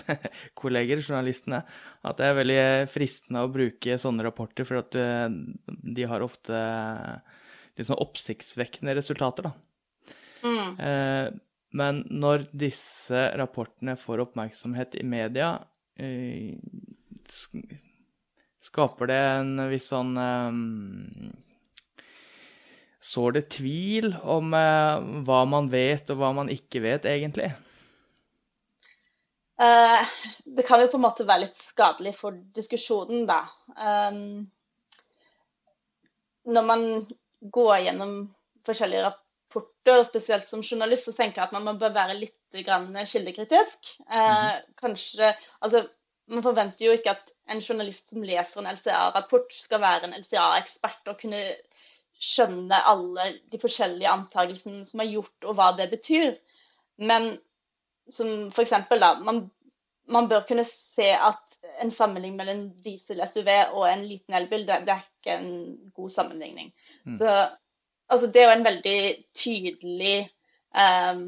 kolleger, 0.61 0.99
journalistene, 0.99 1.61
at 2.03 2.19
det 2.19 2.27
er 2.27 2.39
veldig 2.41 2.63
fristende 2.91 3.45
å 3.47 3.51
bruke 3.55 3.99
sånne 4.03 4.27
rapporter, 4.27 4.67
for 4.67 4.81
at 4.81 4.99
eh, 4.99 5.29
de 5.67 6.07
har 6.11 6.25
ofte 6.27 6.59
litt 7.77 7.87
sånn 7.87 8.03
oppsiktsvekkende 8.03 8.97
resultater, 8.99 9.47
da. 9.47 9.55
Mm. 10.43 10.75
Eh, 10.89 11.29
men 11.79 12.03
når 12.11 12.49
disse 12.51 13.29
rapportene 13.39 13.95
får 14.01 14.25
oppmerksomhet 14.25 14.99
i 14.99 15.07
media, 15.07 15.53
eh, 15.95 16.59
skaper 18.67 19.13
det 19.13 19.23
en 19.37 19.69
viss 19.71 19.93
sånn 19.93 20.17
Sår 23.07 23.37
det 23.37 23.45
tvil 23.55 24.11
om 24.27 24.51
hva 24.51 25.41
man 25.47 25.71
vet 25.71 26.11
og 26.11 26.19
hva 26.21 26.33
man 26.35 26.51
ikke 26.51 26.83
vet, 26.83 27.07
egentlig? 27.07 27.53
Uh, 29.57 30.05
det 30.45 30.67
kan 30.69 30.83
jo 30.83 30.89
på 30.93 30.99
en 30.99 31.07
måte 31.07 31.25
være 31.25 31.47
litt 31.47 31.57
skadelig 31.57 32.13
for 32.19 32.37
diskusjonen, 32.57 33.25
da. 33.29 33.39
Um, 33.73 34.45
når 36.53 36.67
man 36.67 36.83
går 37.41 37.79
gjennom 37.87 38.13
forskjellige 38.67 39.07
rapporter, 39.07 40.03
spesielt 40.05 40.49
som 40.49 40.65
journalist, 40.65 41.09
så 41.09 41.17
tenker 41.17 41.41
jeg 41.41 41.49
at 41.49 41.57
man 41.57 41.81
bør 41.81 41.95
være 41.97 42.19
litt 42.19 42.37
kildekritisk. 42.53 43.97
Uh. 44.11 44.61
Kanskje 44.81 45.33
Altså, 45.65 45.87
man 46.29 46.45
forventer 46.45 46.87
jo 46.87 46.93
ikke 46.97 47.17
at 47.17 47.33
en 47.51 47.63
journalist 47.63 48.13
som 48.13 48.25
leser 48.27 48.61
en 48.61 48.71
LCA-rapport, 48.75 49.49
skal 49.53 49.81
være 49.81 50.09
en 50.09 50.17
LCA-ekspert 50.21 51.13
og 51.13 51.21
kunne 51.23 51.43
skjønne 52.23 52.79
alle 52.91 53.27
de 53.53 53.61
forskjellige 53.61 54.13
antakelsene 54.13 54.87
som 54.89 55.03
er 55.03 55.13
gjort, 55.13 55.37
og 55.45 55.59
hva 55.59 55.73
det 55.77 55.91
betyr. 55.93 56.33
Men 56.97 57.35
som 58.09 58.49
f.eks. 58.49 58.75
da, 59.01 59.11
man, 59.25 59.43
man, 60.13 60.29
bør 60.31 60.47
kunne 60.49 60.65
se 60.69 61.09
at 61.13 61.59
en 61.83 61.91
sammenligning 61.91 62.39
mellom 62.39 62.67
diesel-SUV 62.85 63.51
og 63.75 63.87
en 63.91 64.05
liten 64.07 64.37
elbil, 64.39 64.67
det, 64.69 64.83
det, 64.87 64.97
er 64.97 65.09
ikke 65.09 65.39
en 65.41 65.91
god 65.95 66.13
sammenligning. 66.15 66.73
Mm. 67.05 67.17
Så 67.19 67.33
altså, 68.09 68.27
det 68.27 68.43
er 68.43 68.51
jo 68.51 68.59
en 68.59 68.69
veldig 68.69 69.01
tydelig, 69.35 70.19
um, 70.77 71.27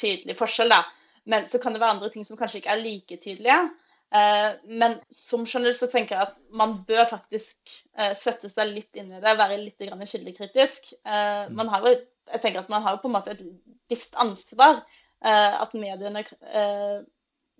tydelig 0.00 0.36
forskjell, 0.38 0.74
da. 0.74 0.82
Men 1.30 1.46
så 1.46 1.60
kan 1.62 1.72
det 1.72 1.80
være 1.80 1.96
andre 1.98 2.10
ting 2.10 2.26
som 2.26 2.38
kanskje 2.40 2.62
ikke 2.62 2.74
er 2.74 2.82
like 2.84 3.16
tydelige. 3.22 3.62
Uh, 4.10 4.56
men 4.66 4.96
som 5.14 5.44
journalist 5.46 5.84
så 5.84 5.90
tenker 5.90 6.16
jeg 6.16 6.30
at 6.30 6.38
man 6.56 6.80
bør 6.88 7.04
faktisk 7.12 7.60
uh, 7.98 8.10
sette 8.18 8.50
seg 8.50 8.72
litt 8.72 8.98
inn 8.98 9.12
i 9.14 9.20
det, 9.22 9.36
være 9.38 9.60
litt 9.60 9.78
kildekritisk. 9.78 10.94
Uh, 11.06 11.46
man 11.54 11.70
har 11.70 11.86
jo, 11.86 11.94
jeg 12.32 12.42
tenker 12.42 12.64
at 12.64 12.72
man 12.72 12.82
har 12.82 12.96
jo 12.96 13.04
på 13.04 13.10
en 13.10 13.16
måte 13.18 13.36
et 13.36 13.46
visst 13.90 14.18
ansvar 14.18 14.82
Eh, 15.24 15.54
at 15.62 15.74
mediene 15.76 16.22
eh, 16.24 17.00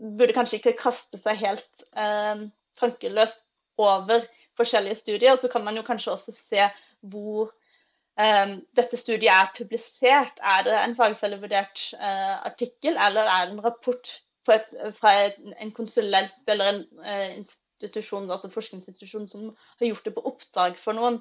burde 0.00 0.32
kanskje 0.32 0.60
ikke 0.60 0.78
kaste 0.80 1.18
seg 1.20 1.42
helt 1.42 1.82
eh, 1.92 2.46
tankeløst 2.80 3.50
over 3.80 4.24
forskjellige 4.56 5.00
studier. 5.02 5.36
Så 5.36 5.50
kan 5.52 5.64
man 5.64 5.76
jo 5.76 5.84
kanskje 5.84 6.14
også 6.14 6.32
se 6.36 6.68
hvor 7.00 7.48
um, 7.48 8.50
dette 8.76 8.98
studiet 9.00 9.30
er 9.32 9.52
publisert. 9.56 10.40
Er 10.40 10.64
det 10.66 10.74
en 10.76 10.96
fagfellevurdert 10.98 11.84
uh, 11.96 12.44
artikkel, 12.44 12.92
eller 12.92 13.24
er 13.24 13.46
det 13.46 13.54
en 13.54 13.62
rapport 13.64 14.10
et, 14.48 14.72
fra 14.96 15.12
et, 15.26 15.36
en 15.60 15.72
konsulent 15.76 16.50
eller 16.50 16.72
en 16.72 16.80
eh, 17.04 17.36
institusjon, 17.36 18.30
altså 18.30 18.50
forskningsinstitusjon 18.52 19.28
som 19.28 19.50
har 19.52 19.90
gjort 19.90 20.08
det 20.08 20.16
på 20.16 20.26
oppdrag 20.32 20.80
for 20.80 20.96
noen? 20.96 21.20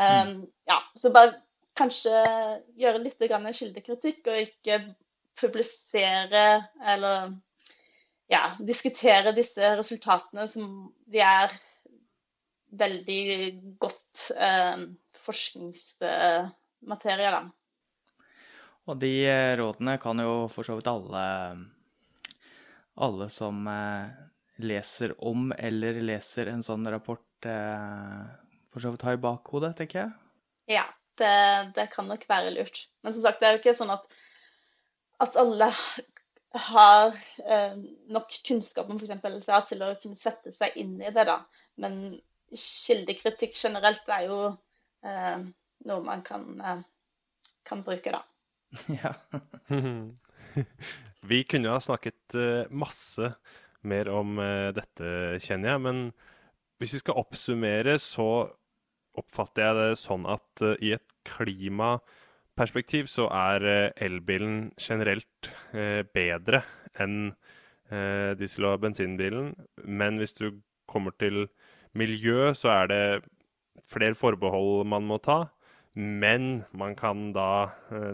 Um. 0.00 0.46
Ja, 0.70 0.78
så 0.96 1.10
bare 1.12 1.34
kanskje 1.76 2.14
gjøre 2.78 3.02
litt 3.02 3.20
kildekritikk, 3.20 4.26
og 4.26 4.44
ikke 4.46 4.80
publisere 5.40 6.62
eller 6.86 7.34
ja, 8.30 8.44
diskutere 8.62 9.32
disse 9.34 9.72
resultatene 9.78 10.48
som 10.48 10.94
de 11.10 11.18
er 11.24 11.50
veldig 12.78 13.22
godt 13.82 14.30
eh, 14.38 14.76
forskningsmaterie, 15.24 17.30
da. 17.34 17.40
Og 18.90 19.00
de 19.02 19.12
eh, 19.26 19.56
rådene 19.58 19.98
kan 20.02 20.16
jo 20.22 20.48
for 20.52 20.62
så 20.66 20.74
vidt 20.78 20.88
alle, 20.90 21.24
alle 22.96 23.28
som 23.32 23.66
eh, 23.70 24.08
leser 24.64 25.14
om 25.24 25.52
eller 25.56 26.00
leser 26.04 26.50
en 26.52 26.64
sånn 26.64 26.88
rapport, 26.92 27.46
eh, 27.46 28.24
for 28.70 28.82
så 28.82 28.92
vidt 28.94 29.04
ha 29.06 29.14
i 29.16 29.22
bakhodet, 29.22 29.74
tenker 29.78 30.04
jeg. 30.04 30.10
Ja, 30.78 30.86
det, 31.18 31.34
det, 31.76 31.88
kan 31.94 32.08
nok 32.10 32.26
være 32.30 32.52
lurt. 32.54 32.86
Men 33.02 33.16
som 33.16 33.24
sagt, 33.24 33.40
det 33.40 33.48
er 33.48 33.56
jo 33.56 33.62
ikke 33.62 33.76
sånn 33.78 33.94
at 33.94 34.08
at 35.20 35.36
alle 35.36 35.68
har 36.50 37.16
eh, 37.44 37.76
nok 38.08 38.32
kunnskap 38.46 38.88
om 38.90 38.98
f.eks. 38.98 39.12
LCA 39.22 39.60
til 39.68 39.84
å 39.84 39.92
kunne 40.00 40.18
sette 40.18 40.52
seg 40.54 40.78
inn 40.80 40.96
i 40.98 41.12
det. 41.12 41.26
da. 41.28 41.36
Men 41.80 42.00
kildekritikk 42.50 43.54
generelt 43.54 44.08
er 44.10 44.26
jo 44.26 44.38
eh, 45.06 45.44
noe 45.86 46.06
man 46.06 46.24
kan, 46.26 46.48
eh, 46.60 46.80
kan, 47.68 47.84
bruke, 47.86 48.16
da. 48.16 48.24
Ja. 49.00 49.14
Vi 51.30 51.42
kunne 51.44 51.74
ha 51.74 51.80
snakket 51.82 52.36
uh, 52.38 52.68
masse 52.72 53.34
mer 53.86 54.08
om 54.12 54.38
uh, 54.40 54.70
dette, 54.76 55.10
kjenner 55.44 55.74
jeg. 55.74 55.82
Men 55.84 56.02
hvis 56.80 56.96
vi 56.96 57.02
skal 57.02 57.20
oppsummere, 57.20 57.98
så 58.00 58.48
oppfatter 59.20 59.66
jeg 59.66 59.78
det 59.78 60.00
sånn 60.00 60.26
at 60.30 60.64
uh, 60.64 60.74
i 60.80 60.94
et 60.96 61.16
klimaperspektiv 61.28 63.08
så 63.10 63.28
er 63.34 63.66
eh, 63.66 64.04
elbilen 64.06 64.70
generelt 64.80 65.50
eh, 65.74 66.02
bedre 66.14 66.62
enn 67.00 67.32
eh, 67.90 68.32
diesel- 68.38 68.70
og 68.70 68.80
bensinbilen. 68.84 69.52
Men 69.84 70.20
hvis 70.20 70.36
du 70.38 70.62
kommer 70.90 71.14
til 71.20 71.48
miljø, 71.96 72.52
så 72.54 72.72
er 72.80 72.90
det 72.90 73.04
flere 73.90 74.14
forbehold 74.18 74.86
man 74.88 75.06
må 75.06 75.18
ta. 75.22 75.44
Men 75.98 76.64
man 76.70 76.94
kan 76.98 77.32
da 77.34 77.70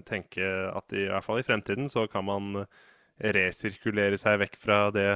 tenke 0.09 0.47
at 0.73 0.95
i 0.97 1.09
hvert 1.11 1.25
fall 1.27 1.43
i 1.43 1.45
fremtiden 1.47 1.91
så 1.93 2.07
kan 2.09 2.25
man 2.25 2.63
resirkulere 3.21 4.17
seg 4.21 4.39
vekk 4.41 4.57
fra 4.61 4.79
det 4.95 5.11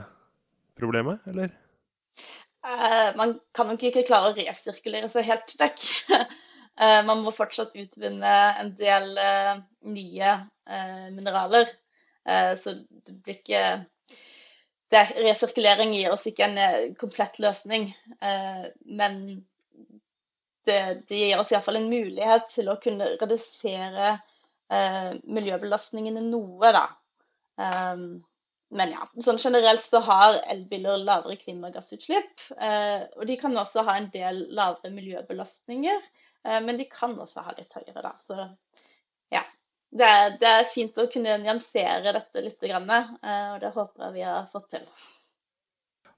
problemet, 0.76 1.24
eller? 1.30 1.52
Uh, 2.60 3.16
man 3.16 3.38
kan 3.56 3.70
nok 3.70 3.82
ikke 3.88 4.04
klare 4.04 4.32
å 4.32 4.36
resirkulere 4.36 5.08
seg 5.08 5.28
helt 5.28 5.54
vekk. 5.60 5.86
uh, 6.12 7.00
man 7.08 7.22
må 7.24 7.32
fortsatt 7.32 7.76
utvinne 7.80 8.34
en 8.60 8.74
del 8.76 9.14
uh, 9.16 9.54
nye 9.88 10.34
eh, 10.68 11.06
mineraler. 11.14 11.70
Så 12.30 12.74
det 12.76 13.14
blir 13.24 13.38
ikke 13.38 13.60
det, 14.92 15.00
Resirkulering 15.24 15.94
gir 15.96 16.12
oss 16.12 16.26
ikke 16.28 16.46
en 16.46 16.92
komplett 17.00 17.38
løsning, 17.40 17.88
men 18.20 19.16
det, 20.68 20.80
det 21.08 21.20
gir 21.22 21.40
oss 21.40 21.52
iallfall 21.54 21.80
en 21.80 21.90
mulighet 21.92 22.50
til 22.52 22.70
å 22.70 22.78
kunne 22.82 23.14
redusere 23.20 24.18
miljøbelastningene 24.70 26.20
noe, 26.22 26.68
da. 26.70 26.84
Men 27.58 28.92
ja, 28.92 29.08
sånn 29.18 29.40
generelt 29.42 29.82
så 29.82 29.98
har 30.06 30.36
elbiler 30.52 31.02
lavere 31.02 31.34
klimagassutslipp. 31.40 32.44
Og 32.54 33.24
de 33.26 33.38
kan 33.40 33.58
også 33.58 33.82
ha 33.88 33.96
en 33.98 34.06
del 34.14 34.44
lavere 34.54 34.92
miljøbelastninger. 34.94 35.98
Eh, 36.48 36.60
men 36.64 36.76
de 36.76 36.84
kan 36.84 37.18
også 37.20 37.44
ha 37.44 37.54
litt 37.56 37.74
høyere, 37.76 38.02
da. 38.04 38.14
Så 38.20 38.36
ja. 39.34 39.44
Det 39.90 40.06
er, 40.06 40.36
det 40.38 40.50
er 40.60 40.68
fint 40.70 40.98
å 41.02 41.08
kunne 41.10 41.40
nyansere 41.42 42.12
dette 42.14 42.44
litt, 42.44 42.62
eh, 42.62 42.76
og 42.86 43.56
det 43.62 43.72
håper 43.74 44.04
jeg 44.06 44.16
vi 44.20 44.26
har 44.28 44.46
fått 44.50 44.68
til. 44.76 44.84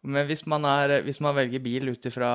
Men 0.02 0.26
hvis 0.28 0.44
man, 0.50 0.66
er, 0.68 0.98
hvis 1.06 1.22
man 1.24 1.36
velger 1.38 1.62
bil 1.62 1.94
ut 1.94 2.06
ifra 2.10 2.32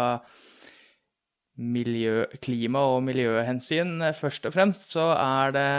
miljø, 1.58 2.26
klima- 2.43 2.84
og 2.93 3.01
miljøhensyn 3.05 4.01
eh, 4.05 4.16
først 4.16 4.45
og 4.45 4.53
fremst, 4.53 4.91
så 4.93 5.10
er 5.18 5.53
det 5.55 5.70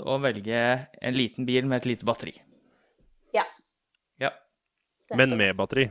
å 0.00 0.16
velge 0.22 0.62
en 1.00 1.16
liten 1.16 1.48
bil 1.48 1.68
med 1.68 1.82
et 1.82 1.90
lite 1.92 2.08
batteri. 2.08 2.34
Ja. 3.36 3.44
Ja. 4.20 4.32
Men 5.16 5.36
med 5.36 5.56
batteri. 5.58 5.90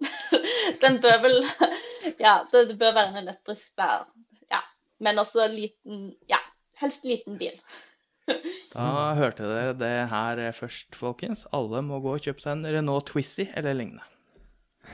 Den 0.82 1.00
bør 1.02 1.20
vel 1.26 1.38
Ja, 2.20 2.40
det, 2.48 2.66
det 2.70 2.78
bør 2.80 2.94
være 2.96 3.12
en 3.12 3.20
elektrisk 3.20 3.76
bær. 3.76 4.08
Ja. 4.52 4.62
Men 5.04 5.20
også 5.20 5.44
liten 5.52 6.14
Ja, 6.30 6.40
helst 6.80 7.04
liten 7.08 7.38
bil. 7.40 7.56
Da 8.70 9.12
hørte 9.18 9.48
dere 9.48 9.72
det 9.74 9.94
her 10.12 10.40
først, 10.54 10.94
folkens. 10.94 11.42
Alle 11.52 11.82
må 11.82 11.98
gå 12.00 12.12
og 12.14 12.22
kjøpe 12.22 12.44
seg 12.44 12.60
en 12.60 12.68
Renault 12.78 13.10
Twizy 13.10 13.48
eller 13.58 13.74
lignende. 13.74 14.06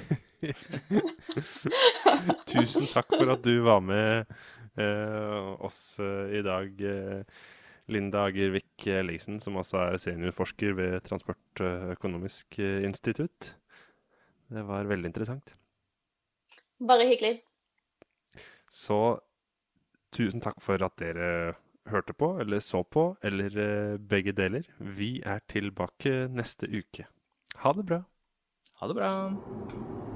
Tusen 2.51 2.87
takk 2.91 3.12
for 3.12 3.30
at 3.32 3.45
du 3.47 3.61
var 3.64 3.80
med 3.84 4.26
eh, 4.78 5.64
oss 5.64 5.99
eh, 6.03 6.39
i 6.39 6.43
dag, 6.45 6.80
eh, 6.80 7.22
Linda 7.93 8.24
Agervik 8.26 8.87
Elisen, 8.91 9.41
som 9.41 9.57
også 9.61 9.76
er 9.84 9.99
seniorforsker 10.03 10.74
ved 10.78 11.01
Transportøkonomisk 11.07 12.59
eh, 12.62 12.82
institutt. 12.87 13.55
Det 14.53 14.62
var 14.66 14.91
veldig 14.91 15.09
interessant. 15.11 15.55
Bare 16.87 17.07
hyggelig. 17.09 17.41
Så 18.70 18.99
tusen 20.14 20.41
takk 20.45 20.61
for 20.62 20.82
at 20.84 20.99
dere 21.01 21.55
hørte 21.91 22.12
på, 22.18 22.34
eller 22.43 22.61
så 22.61 22.82
på, 22.82 23.16
eller 23.22 23.59
eh, 23.62 23.99
begge 23.99 24.32
deler. 24.37 24.66
Vi 24.78 25.22
er 25.24 25.41
tilbake 25.49 26.26
neste 26.34 26.66
uke. 26.70 27.07
Ha 27.62 27.72
det 27.72 27.87
bra. 27.87 28.03
Ha 28.80 28.89
det 28.91 28.97
bra. 28.99 30.16